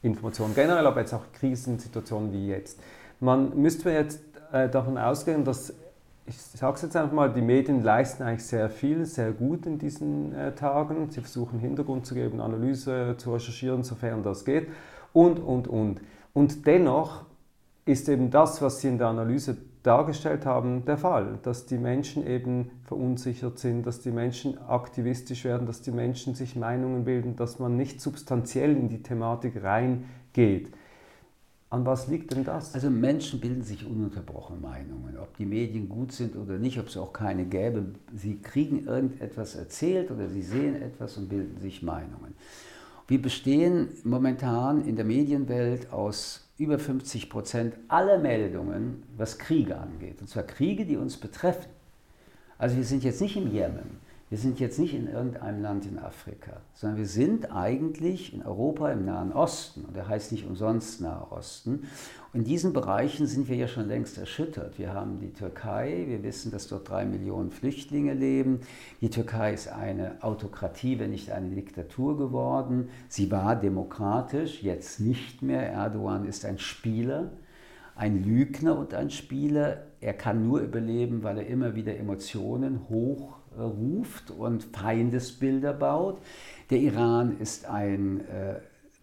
Informationen 0.01 0.55
generell, 0.55 0.85
aber 0.85 1.01
jetzt 1.01 1.13
auch 1.13 1.25
Krisensituationen 1.33 2.33
wie 2.33 2.47
jetzt. 2.47 2.79
Man 3.19 3.55
müsste 3.55 3.91
jetzt 3.91 4.21
äh, 4.51 4.67
davon 4.69 4.97
ausgehen, 4.97 5.45
dass, 5.45 5.73
ich 6.25 6.37
sage 6.37 6.75
es 6.75 6.81
jetzt 6.81 6.95
einfach 6.95 7.13
mal, 7.13 7.31
die 7.31 7.41
Medien 7.41 7.83
leisten 7.83 8.23
eigentlich 8.23 8.45
sehr 8.45 8.69
viel, 8.69 9.05
sehr 9.05 9.31
gut 9.31 9.65
in 9.65 9.77
diesen 9.77 10.33
äh, 10.33 10.53
Tagen. 10.53 11.09
Sie 11.11 11.21
versuchen 11.21 11.59
Hintergrund 11.59 12.05
zu 12.05 12.15
geben, 12.15 12.41
Analyse 12.41 13.15
zu 13.17 13.33
recherchieren, 13.33 13.83
sofern 13.83 14.23
das 14.23 14.43
geht 14.45 14.67
und, 15.13 15.39
und, 15.39 15.67
und. 15.67 16.01
Und 16.33 16.65
dennoch 16.65 17.25
ist 17.85 18.07
eben 18.09 18.31
das, 18.31 18.61
was 18.61 18.81
Sie 18.81 18.87
in 18.87 18.97
der 18.97 19.07
Analyse 19.07 19.57
dargestellt 19.83 20.45
haben, 20.45 20.85
der 20.85 20.97
Fall, 20.97 21.39
dass 21.43 21.65
die 21.65 21.77
Menschen 21.77 22.25
eben 22.25 22.69
verunsichert 22.83 23.59
sind, 23.59 23.85
dass 23.85 23.99
die 23.99 24.11
Menschen 24.11 24.57
aktivistisch 24.59 25.43
werden, 25.43 25.65
dass 25.65 25.81
die 25.81 25.91
Menschen 25.91 26.35
sich 26.35 26.55
Meinungen 26.55 27.03
bilden, 27.03 27.35
dass 27.35 27.59
man 27.59 27.75
nicht 27.75 27.99
substanziell 27.99 28.75
in 28.75 28.89
die 28.89 29.01
Thematik 29.01 29.63
reingeht. 29.63 30.71
An 31.71 31.85
was 31.85 32.07
liegt 32.07 32.33
denn 32.33 32.43
das? 32.43 32.73
Also 32.75 32.89
Menschen 32.89 33.39
bilden 33.39 33.63
sich 33.63 33.85
ununterbrochen 33.87 34.59
Meinungen, 34.59 35.17
ob 35.17 35.37
die 35.37 35.45
Medien 35.45 35.87
gut 35.87 36.11
sind 36.11 36.35
oder 36.35 36.57
nicht, 36.57 36.77
ob 36.77 36.87
es 36.87 36.97
auch 36.97 37.13
keine 37.13 37.45
gäbe. 37.45 37.85
Sie 38.13 38.41
kriegen 38.41 38.85
irgendetwas 38.85 39.55
erzählt 39.55 40.11
oder 40.11 40.27
sie 40.27 40.41
sehen 40.41 40.75
etwas 40.75 41.17
und 41.17 41.29
bilden 41.29 41.57
sich 41.61 41.81
Meinungen. 41.81 42.35
Wir 43.11 43.21
bestehen 43.21 43.89
momentan 44.05 44.87
in 44.87 44.95
der 44.95 45.03
Medienwelt 45.03 45.91
aus 45.91 46.47
über 46.57 46.79
50 46.79 47.29
Prozent 47.29 47.73
aller 47.89 48.17
Meldungen, 48.17 49.03
was 49.17 49.37
Kriege 49.37 49.75
angeht. 49.75 50.21
Und 50.21 50.29
zwar 50.29 50.43
Kriege, 50.43 50.85
die 50.85 50.95
uns 50.95 51.17
betreffen. 51.17 51.69
Also 52.57 52.77
wir 52.77 52.85
sind 52.85 53.03
jetzt 53.03 53.19
nicht 53.19 53.35
im 53.35 53.51
Jemen, 53.51 53.99
wir 54.31 54.37
sind 54.37 54.61
jetzt 54.61 54.79
nicht 54.79 54.93
in 54.93 55.07
irgendeinem 55.07 55.61
Land 55.61 55.85
in 55.85 55.99
Afrika, 55.99 56.61
sondern 56.73 56.97
wir 56.97 57.05
sind 57.05 57.51
eigentlich 57.51 58.33
in 58.33 58.41
Europa 58.41 58.89
im 58.89 59.03
Nahen 59.03 59.33
Osten. 59.33 59.83
Und 59.83 59.93
der 59.93 60.07
heißt 60.07 60.31
nicht 60.31 60.47
umsonst 60.47 61.01
Nahe 61.01 61.29
Osten. 61.33 61.83
In 62.31 62.45
diesen 62.45 62.71
Bereichen 62.71 63.27
sind 63.27 63.49
wir 63.49 63.57
ja 63.57 63.67
schon 63.67 63.89
längst 63.89 64.17
erschüttert. 64.17 64.79
Wir 64.79 64.93
haben 64.93 65.19
die 65.19 65.33
Türkei, 65.33 66.05
wir 66.07 66.23
wissen, 66.23 66.49
dass 66.49 66.69
dort 66.69 66.87
drei 66.87 67.03
Millionen 67.03 67.51
Flüchtlinge 67.51 68.13
leben. 68.13 68.61
Die 69.01 69.09
Türkei 69.09 69.53
ist 69.53 69.67
eine 69.67 70.23
Autokratie, 70.23 70.97
wenn 70.97 71.09
nicht 71.09 71.29
eine 71.29 71.53
Diktatur 71.53 72.17
geworden. 72.17 72.87
Sie 73.09 73.29
war 73.31 73.57
demokratisch, 73.57 74.63
jetzt 74.63 75.01
nicht 75.01 75.41
mehr. 75.41 75.73
Erdogan 75.73 76.23
ist 76.23 76.45
ein 76.45 76.57
Spieler, 76.57 77.33
ein 77.95 78.23
Lügner 78.23 78.79
und 78.79 78.93
ein 78.93 79.09
Spieler. 79.09 79.87
Er 79.99 80.13
kann 80.13 80.47
nur 80.47 80.61
überleben, 80.61 81.21
weil 81.21 81.39
er 81.39 81.47
immer 81.47 81.75
wieder 81.75 81.97
Emotionen 81.97 82.87
hochruft 83.57 84.31
und 84.31 84.63
Feindesbilder 84.63 85.73
baut. 85.73 86.21
Der 86.69 86.79
Iran 86.79 87.37
ist 87.39 87.65
ein 87.65 88.21
äh, 88.21 88.55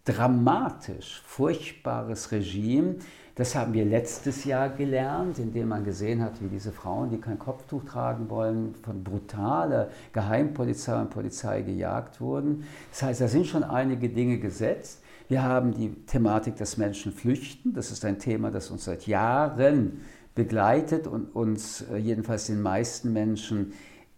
dramatisch 0.04 1.22
furchtbares 1.26 2.32
Regime. 2.32 2.96
Das 3.34 3.54
haben 3.54 3.72
wir 3.72 3.84
letztes 3.84 4.44
Jahr 4.44 4.68
gelernt, 4.68 5.38
indem 5.38 5.68
man 5.68 5.84
gesehen 5.84 6.22
hat, 6.22 6.42
wie 6.42 6.48
diese 6.48 6.72
Frauen, 6.72 7.11
die 7.11 7.18
kein 7.18 7.38
Kopftuch 7.38 7.84
tragen 7.84 8.28
wollen, 8.30 8.74
von 8.82 9.04
brutaler 9.04 9.90
Geheimpolizei 10.12 11.00
und 11.00 11.11
Polizei 11.11 11.62
gejagt 11.62 12.20
wurden. 12.20 12.64
Das 12.90 13.02
heißt, 13.02 13.20
da 13.20 13.28
sind 13.28 13.46
schon 13.46 13.62
einige 13.62 14.08
Dinge 14.08 14.38
gesetzt. 14.38 15.02
Wir 15.28 15.42
haben 15.42 15.72
die 15.72 15.90
Thematik, 16.06 16.56
dass 16.56 16.78
Menschen 16.78 17.12
flüchten. 17.12 17.74
Das 17.74 17.92
ist 17.92 18.04
ein 18.04 18.18
Thema, 18.18 18.50
das 18.50 18.70
uns 18.70 18.87
seit 18.87 19.06
Jahren 19.06 20.00
begleitet 20.34 21.06
und 21.06 21.34
uns 21.34 21.82
äh, 21.82 21.96
jedenfalls 21.96 22.46
den 22.46 22.62
meisten 22.62 23.12
Menschen 23.12 23.72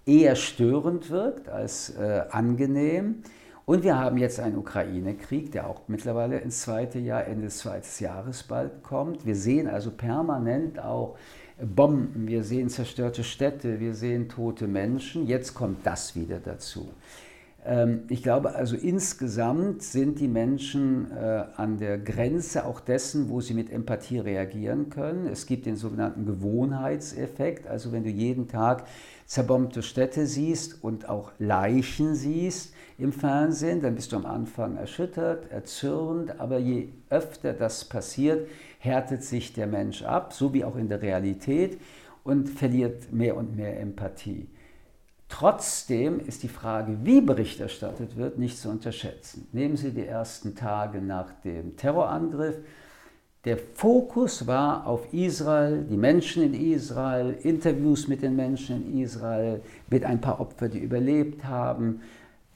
eher 0.06 0.34
störend 0.36 1.10
wirkt 1.10 1.48
als 1.48 1.90
äh, 1.90 2.22
angenehm. 2.30 3.22
Und 3.66 3.84
wir 3.84 3.98
haben 3.98 4.18
jetzt 4.18 4.40
einen 4.40 4.58
Ukraine-Krieg, 4.58 5.52
der 5.52 5.68
auch 5.68 5.82
mittlerweile 5.86 6.38
ins 6.38 6.62
zweite 6.62 6.98
Jahr, 6.98 7.26
Ende 7.26 7.44
des 7.44 7.58
zweiten 7.58 8.02
Jahres 8.02 8.42
bald 8.42 8.82
kommt. 8.82 9.24
Wir 9.24 9.36
sehen 9.36 9.68
also 9.68 9.92
permanent 9.92 10.80
auch 10.80 11.16
Bomben, 11.62 12.26
wir 12.26 12.42
sehen 12.42 12.68
zerstörte 12.68 13.22
Städte, 13.22 13.80
wir 13.80 13.94
sehen 13.94 14.28
tote 14.28 14.66
Menschen. 14.66 15.26
Jetzt 15.26 15.54
kommt 15.54 15.86
das 15.86 16.16
wieder 16.16 16.40
dazu. 16.40 16.88
Ähm, 17.64 18.02
ich 18.08 18.22
glaube 18.22 18.54
also 18.54 18.76
insgesamt 18.76 19.82
sind 19.82 20.18
die 20.20 20.28
Menschen 20.28 21.10
äh, 21.10 21.44
an 21.56 21.78
der 21.78 21.98
Grenze 21.98 22.64
auch 22.64 22.80
dessen, 22.80 23.28
wo 23.28 23.40
sie 23.40 23.54
mit 23.54 23.70
Empathie 23.70 24.18
reagieren 24.18 24.90
können. 24.90 25.26
Es 25.26 25.46
gibt 25.46 25.66
den 25.66 25.76
sogenannten 25.76 26.26
Gewohnheitseffekt, 26.26 27.66
also 27.66 27.92
wenn 27.92 28.04
du 28.04 28.10
jeden 28.10 28.48
Tag 28.48 28.84
zerbombte 29.26 29.82
Städte 29.82 30.26
siehst 30.26 30.82
und 30.82 31.08
auch 31.08 31.32
Leichen 31.38 32.14
siehst, 32.14 32.72
im 33.00 33.12
Fernsehen, 33.12 33.80
dann 33.80 33.94
bist 33.94 34.12
du 34.12 34.16
am 34.16 34.26
Anfang 34.26 34.76
erschüttert, 34.76 35.50
erzürnt, 35.50 36.38
aber 36.38 36.58
je 36.58 36.88
öfter 37.08 37.54
das 37.54 37.84
passiert, 37.86 38.46
härtet 38.78 39.22
sich 39.22 39.54
der 39.54 39.66
Mensch 39.66 40.02
ab, 40.02 40.34
so 40.34 40.52
wie 40.52 40.64
auch 40.64 40.76
in 40.76 40.88
der 40.88 41.00
Realität, 41.00 41.80
und 42.24 42.50
verliert 42.50 43.10
mehr 43.10 43.36
und 43.36 43.56
mehr 43.56 43.80
Empathie. 43.80 44.48
Trotzdem 45.30 46.20
ist 46.20 46.42
die 46.42 46.48
Frage, 46.48 46.98
wie 47.04 47.20
Bericht 47.20 47.60
erstattet 47.60 48.16
wird, 48.16 48.36
nicht 48.36 48.58
zu 48.58 48.68
unterschätzen. 48.68 49.46
Nehmen 49.52 49.76
Sie 49.76 49.92
die 49.92 50.04
ersten 50.04 50.56
Tage 50.56 51.00
nach 51.00 51.32
dem 51.44 51.76
Terrorangriff. 51.76 52.56
Der 53.44 53.56
Fokus 53.56 54.46
war 54.46 54.86
auf 54.86 55.14
Israel, 55.14 55.86
die 55.88 55.96
Menschen 55.96 56.42
in 56.42 56.72
Israel, 56.72 57.38
Interviews 57.42 58.08
mit 58.08 58.22
den 58.22 58.36
Menschen 58.36 58.84
in 58.92 59.00
Israel, 59.02 59.62
mit 59.88 60.04
ein 60.04 60.20
paar 60.20 60.40
Opfern, 60.40 60.72
die 60.72 60.80
überlebt 60.80 61.44
haben, 61.44 62.02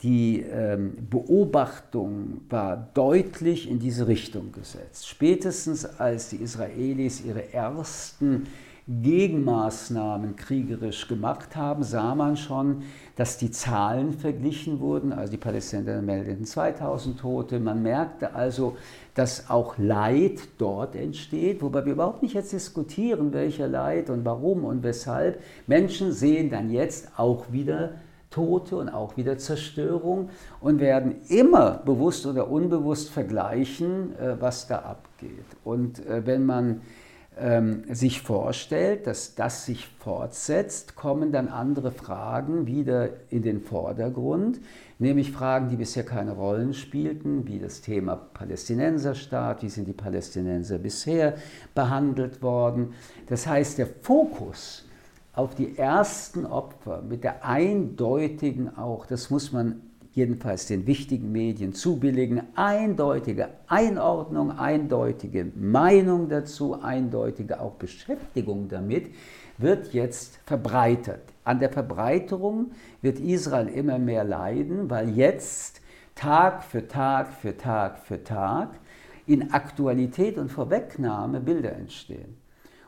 die 0.03 0.41
ähm, 0.41 1.07
Beobachtung 1.09 2.41
war 2.49 2.89
deutlich 2.93 3.69
in 3.69 3.79
diese 3.79 4.07
Richtung 4.07 4.51
gesetzt. 4.51 5.07
Spätestens 5.07 5.85
als 5.85 6.29
die 6.29 6.37
Israelis 6.37 7.23
ihre 7.23 7.53
ersten 7.53 8.47
Gegenmaßnahmen 8.87 10.35
kriegerisch 10.35 11.07
gemacht 11.07 11.55
haben, 11.55 11.83
sah 11.83 12.13
man 12.13 12.37
schon, 12.37 12.83
dass 13.15 13.37
die 13.37 13.49
Zahlen 13.49 14.13
verglichen 14.13 14.79
wurden. 14.79 15.11
Also 15.11 15.31
die 15.31 15.37
Palästinenser 15.37 16.03
meldeten 16.03 16.45
2000 16.45 17.19
Tote. 17.19 17.59
Man 17.59 17.81
merkte 17.81 18.35
also, 18.35 18.77
dass 19.15 19.49
auch 19.49 19.79
Leid 19.79 20.39
dort 20.59 20.95
entsteht, 20.95 21.63
wobei 21.63 21.83
wir 21.85 21.93
überhaupt 21.93 22.21
nicht 22.21 22.35
jetzt 22.35 22.53
diskutieren, 22.53 23.33
welcher 23.33 23.67
Leid 23.67 24.11
und 24.11 24.23
warum 24.23 24.63
und 24.63 24.83
weshalb. 24.83 25.41
Menschen 25.65 26.11
sehen 26.11 26.51
dann 26.51 26.69
jetzt 26.69 27.09
auch 27.17 27.51
wieder 27.51 27.93
Tote 28.29 28.75
und 28.75 28.89
auch 28.89 29.17
wieder 29.17 29.37
Zerstörung 29.37 30.29
und 30.59 30.79
werden 30.79 31.21
immer 31.29 31.81
bewusst 31.85 32.27
oder 32.27 32.51
unbewusst 32.51 33.09
vergleichen, 33.09 34.15
äh, 34.19 34.35
was 34.39 34.67
da 34.67 34.79
abgeht. 34.79 35.45
Und 35.63 36.05
äh, 36.05 36.25
wenn 36.25 36.45
man 36.45 36.81
ähm, 37.37 37.83
sich 37.89 38.21
vorstellt, 38.21 39.07
dass 39.07 39.35
das 39.35 39.65
sich 39.65 39.87
fortsetzt, 39.99 40.95
kommen 40.95 41.31
dann 41.31 41.47
andere 41.47 41.91
Fragen 41.91 42.67
wieder 42.67 43.09
in 43.29 43.41
den 43.41 43.61
Vordergrund, 43.61 44.59
nämlich 44.99 45.31
Fragen, 45.31 45.69
die 45.69 45.75
bisher 45.75 46.03
keine 46.03 46.31
Rollen 46.31 46.73
spielten, 46.73 47.47
wie 47.47 47.59
das 47.59 47.81
Thema 47.81 48.15
Palästinenserstaat, 48.15 49.63
wie 49.63 49.69
sind 49.69 49.87
die 49.87 49.93
Palästinenser 49.93 50.77
bisher 50.77 51.35
behandelt 51.73 52.41
worden. 52.41 52.93
Das 53.27 53.47
heißt, 53.47 53.77
der 53.77 53.87
Fokus 53.87 54.85
auf 55.33 55.55
die 55.55 55.77
ersten 55.77 56.45
Opfer 56.45 57.01
mit 57.01 57.23
der 57.23 57.45
eindeutigen 57.45 58.77
auch, 58.77 59.05
das 59.05 59.29
muss 59.29 59.51
man 59.51 59.81
jedenfalls 60.15 60.65
den 60.65 60.87
wichtigen 60.87 61.31
Medien 61.31 61.73
zubilligen, 61.73 62.41
eindeutige 62.55 63.49
Einordnung, 63.67 64.57
eindeutige 64.57 65.51
Meinung 65.55 66.29
dazu, 66.29 66.81
eindeutige 66.81 67.59
auch 67.59 67.73
Beschäftigung 67.73 68.69
damit, 68.69 69.13
wird 69.57 69.93
jetzt 69.93 70.39
verbreitert. 70.45 71.21
An 71.43 71.59
der 71.59 71.69
Verbreiterung 71.69 72.71
wird 73.01 73.19
Israel 73.19 73.67
immer 73.67 73.99
mehr 73.99 74.23
leiden, 74.23 74.89
weil 74.89 75.09
jetzt 75.09 75.81
Tag 76.15 76.63
für 76.63 76.87
Tag 76.87 77.33
für 77.33 77.55
Tag 77.57 77.99
für 77.99 78.23
Tag 78.23 78.69
in 79.27 79.51
Aktualität 79.51 80.37
und 80.37 80.49
Vorwegnahme 80.49 81.41
Bilder 81.41 81.73
entstehen. 81.73 82.37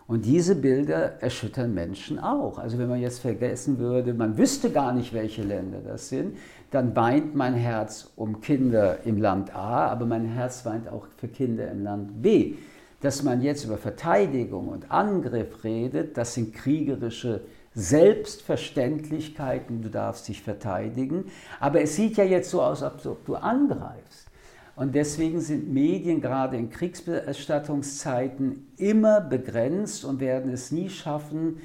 Und 0.07 0.25
diese 0.25 0.55
Bilder 0.55 1.21
erschüttern 1.21 1.73
Menschen 1.73 2.17
auch. 2.17 2.59
Also 2.59 2.77
wenn 2.77 2.87
man 2.87 3.01
jetzt 3.01 3.19
vergessen 3.19 3.77
würde, 3.77 4.13
man 4.13 4.37
wüsste 4.37 4.71
gar 4.71 4.93
nicht, 4.93 5.13
welche 5.13 5.43
Länder 5.43 5.79
das 5.85 6.07
sind, 6.07 6.37
dann 6.71 6.95
weint 6.95 7.35
mein 7.35 7.55
Herz 7.55 8.09
um 8.15 8.39
Kinder 8.39 8.99
im 9.03 9.17
Land 9.17 9.53
A, 9.53 9.87
aber 9.87 10.05
mein 10.05 10.23
Herz 10.25 10.65
weint 10.65 10.87
auch 10.87 11.07
für 11.17 11.27
Kinder 11.27 11.69
im 11.69 11.83
Land 11.83 12.21
B. 12.21 12.53
Dass 13.01 13.21
man 13.21 13.41
jetzt 13.41 13.65
über 13.65 13.77
Verteidigung 13.77 14.69
und 14.69 14.91
Angriff 14.91 15.65
redet, 15.65 16.17
das 16.17 16.33
sind 16.33 16.53
kriegerische 16.53 17.41
Selbstverständlichkeiten, 17.75 19.83
du 19.83 19.89
darfst 19.89 20.29
dich 20.29 20.41
verteidigen. 20.41 21.25
Aber 21.59 21.81
es 21.81 21.95
sieht 21.95 22.17
ja 22.17 22.23
jetzt 22.23 22.49
so 22.49 22.61
aus, 22.61 22.81
als 22.81 23.05
ob 23.05 23.25
du 23.25 23.35
angreifst. 23.35 24.27
Und 24.77 24.93
deswegen 24.93 25.41
sind 25.41 25.73
Medien 25.73 26.21
gerade 26.21 26.55
in 26.55 26.69
Kriegsberichterstattungszeiten 26.69 28.67
immer 28.77 29.21
begrenzt 29.21 30.05
und 30.05 30.19
werden 30.19 30.53
es 30.53 30.71
nie 30.71 30.89
schaffen, 30.89 31.57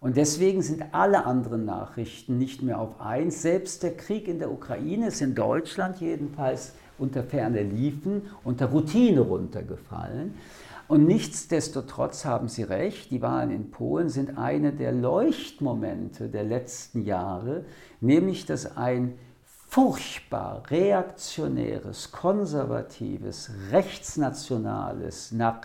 Und 0.00 0.16
deswegen 0.16 0.62
sind 0.62 0.82
alle 0.92 1.26
anderen 1.26 1.66
Nachrichten 1.66 2.38
nicht 2.38 2.62
mehr 2.62 2.80
auf 2.80 3.00
eins. 3.00 3.42
Selbst 3.42 3.82
der 3.82 3.96
Krieg 3.96 4.28
in 4.28 4.38
der 4.38 4.50
Ukraine 4.50 5.08
ist 5.08 5.20
in 5.20 5.34
Deutschland 5.34 6.00
jedenfalls 6.00 6.72
unter 6.98 7.22
ferne 7.22 7.62
Liefen, 7.62 8.22
unter 8.42 8.66
Routine 8.66 9.20
runtergefallen. 9.20 10.34
Und 10.88 11.06
nichtsdestotrotz 11.06 12.24
haben 12.24 12.48
Sie 12.48 12.62
recht, 12.62 13.10
die 13.10 13.22
Wahlen 13.22 13.50
in 13.50 13.70
Polen 13.70 14.08
sind 14.08 14.38
eine 14.38 14.72
der 14.72 14.90
Leuchtmomente 14.90 16.28
der 16.28 16.44
letzten 16.44 17.04
Jahre, 17.04 17.64
nämlich 18.00 18.46
dass 18.46 18.76
ein 18.76 19.14
furchtbar 19.68 20.64
reaktionäres, 20.68 22.10
konservatives, 22.10 23.52
rechtsnationales, 23.70 25.30
nach 25.30 25.60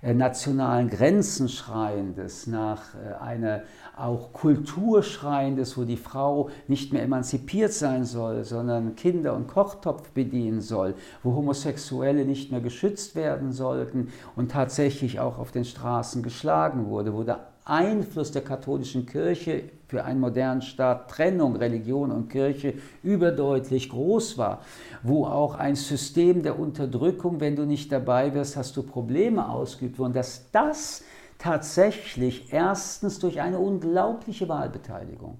äh, 0.00 0.14
nationalen 0.14 0.88
Grenzen 0.88 1.48
schreiendes, 1.48 2.46
nach 2.46 2.94
äh, 2.94 3.14
einer 3.20 3.62
auch 4.00 4.32
Kultur 4.32 5.02
schreiendes, 5.02 5.76
wo 5.76 5.84
die 5.84 5.96
Frau 5.96 6.50
nicht 6.66 6.92
mehr 6.92 7.02
emanzipiert 7.02 7.72
sein 7.72 8.04
soll, 8.04 8.44
sondern 8.44 8.96
Kinder 8.96 9.34
und 9.34 9.48
Kochtopf 9.48 10.10
bedienen 10.10 10.60
soll, 10.60 10.94
wo 11.22 11.34
Homosexuelle 11.34 12.24
nicht 12.24 12.50
mehr 12.50 12.60
geschützt 12.60 13.14
werden 13.14 13.52
sollten 13.52 14.08
und 14.36 14.50
tatsächlich 14.50 15.20
auch 15.20 15.38
auf 15.38 15.50
den 15.50 15.64
Straßen 15.64 16.22
geschlagen 16.22 16.86
wurde, 16.86 17.14
wo 17.14 17.22
der 17.22 17.48
Einfluss 17.64 18.32
der 18.32 18.42
katholischen 18.42 19.04
Kirche 19.04 19.64
für 19.88 20.04
einen 20.04 20.20
modernen 20.20 20.62
Staat, 20.62 21.10
Trennung 21.10 21.56
Religion 21.56 22.10
und 22.10 22.28
Kirche 22.28 22.74
überdeutlich 23.02 23.90
groß 23.90 24.38
war, 24.38 24.62
wo 25.02 25.26
auch 25.26 25.54
ein 25.54 25.76
System 25.76 26.42
der 26.42 26.58
Unterdrückung, 26.58 27.40
wenn 27.40 27.56
du 27.56 27.66
nicht 27.66 27.92
dabei 27.92 28.32
wirst, 28.32 28.56
hast 28.56 28.76
du 28.76 28.82
Probleme 28.82 29.48
ausgeübt 29.48 29.98
worden, 29.98 30.14
dass 30.14 30.50
das 30.50 31.04
tatsächlich 31.38 32.52
erstens 32.52 33.18
durch 33.18 33.40
eine 33.40 33.58
unglaubliche 33.58 34.48
Wahlbeteiligung, 34.48 35.38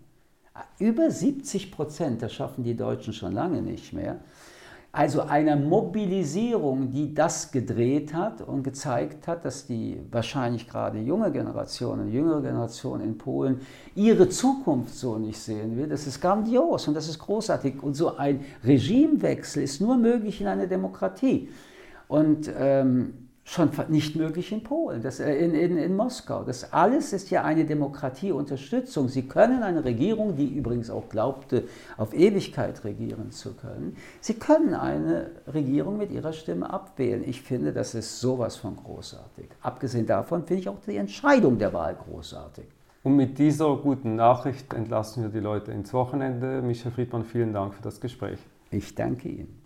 über 0.78 1.10
70 1.10 1.70
Prozent, 1.72 2.22
das 2.22 2.32
schaffen 2.32 2.64
die 2.64 2.76
Deutschen 2.76 3.12
schon 3.12 3.32
lange 3.32 3.62
nicht 3.62 3.92
mehr, 3.92 4.20
also 4.90 5.20
einer 5.20 5.54
Mobilisierung, 5.54 6.90
die 6.90 7.12
das 7.14 7.52
gedreht 7.52 8.14
hat 8.14 8.40
und 8.40 8.62
gezeigt 8.62 9.28
hat, 9.28 9.44
dass 9.44 9.66
die 9.66 10.00
wahrscheinlich 10.10 10.66
gerade 10.66 10.98
junge 10.98 11.30
Generation 11.30 12.00
und 12.00 12.10
jüngere 12.10 12.40
Generation 12.40 13.02
in 13.02 13.18
Polen 13.18 13.60
ihre 13.94 14.30
Zukunft 14.30 14.94
so 14.94 15.18
nicht 15.18 15.38
sehen 15.38 15.76
will, 15.76 15.88
das 15.88 16.06
ist 16.06 16.20
grandios 16.20 16.88
und 16.88 16.94
das 16.94 17.06
ist 17.08 17.18
großartig. 17.18 17.82
Und 17.82 17.94
so 17.94 18.16
ein 18.16 18.44
Regimewechsel 18.64 19.62
ist 19.62 19.80
nur 19.80 19.96
möglich 19.96 20.40
in 20.40 20.46
einer 20.46 20.66
Demokratie. 20.66 21.50
Und 22.08 22.50
ähm, 22.58 23.27
schon 23.48 23.70
nicht 23.88 24.14
möglich 24.14 24.52
in 24.52 24.62
Polen, 24.62 25.00
das, 25.00 25.20
äh, 25.20 25.34
in, 25.34 25.54
in, 25.54 25.78
in 25.78 25.96
Moskau. 25.96 26.44
Das 26.44 26.70
alles 26.72 27.14
ist 27.14 27.30
ja 27.30 27.44
eine 27.44 27.64
Demokratieunterstützung. 27.64 29.08
Sie 29.08 29.22
können 29.22 29.62
eine 29.62 29.84
Regierung, 29.84 30.36
die 30.36 30.46
übrigens 30.46 30.90
auch 30.90 31.08
glaubte, 31.08 31.64
auf 31.96 32.12
Ewigkeit 32.12 32.84
regieren 32.84 33.30
zu 33.30 33.54
können, 33.54 33.96
Sie 34.20 34.34
können 34.34 34.74
eine 34.74 35.30
Regierung 35.52 35.96
mit 35.96 36.10
ihrer 36.10 36.34
Stimme 36.34 36.70
abwählen. 36.70 37.24
Ich 37.26 37.40
finde, 37.40 37.72
das 37.72 37.94
ist 37.94 38.20
sowas 38.20 38.56
von 38.56 38.76
großartig. 38.76 39.46
Abgesehen 39.62 40.06
davon 40.06 40.44
finde 40.44 40.60
ich 40.60 40.68
auch 40.68 40.80
die 40.86 40.96
Entscheidung 40.96 41.58
der 41.58 41.72
Wahl 41.72 41.96
großartig. 41.96 42.66
Und 43.02 43.16
mit 43.16 43.38
dieser 43.38 43.76
guten 43.76 44.16
Nachricht 44.16 44.74
entlassen 44.74 45.22
wir 45.22 45.30
die 45.30 45.40
Leute 45.40 45.72
ins 45.72 45.94
Wochenende. 45.94 46.60
Michael 46.60 46.92
Friedmann, 46.92 47.24
vielen 47.24 47.54
Dank 47.54 47.72
für 47.72 47.82
das 47.82 48.00
Gespräch. 48.00 48.38
Ich 48.70 48.94
danke 48.94 49.28
Ihnen. 49.28 49.57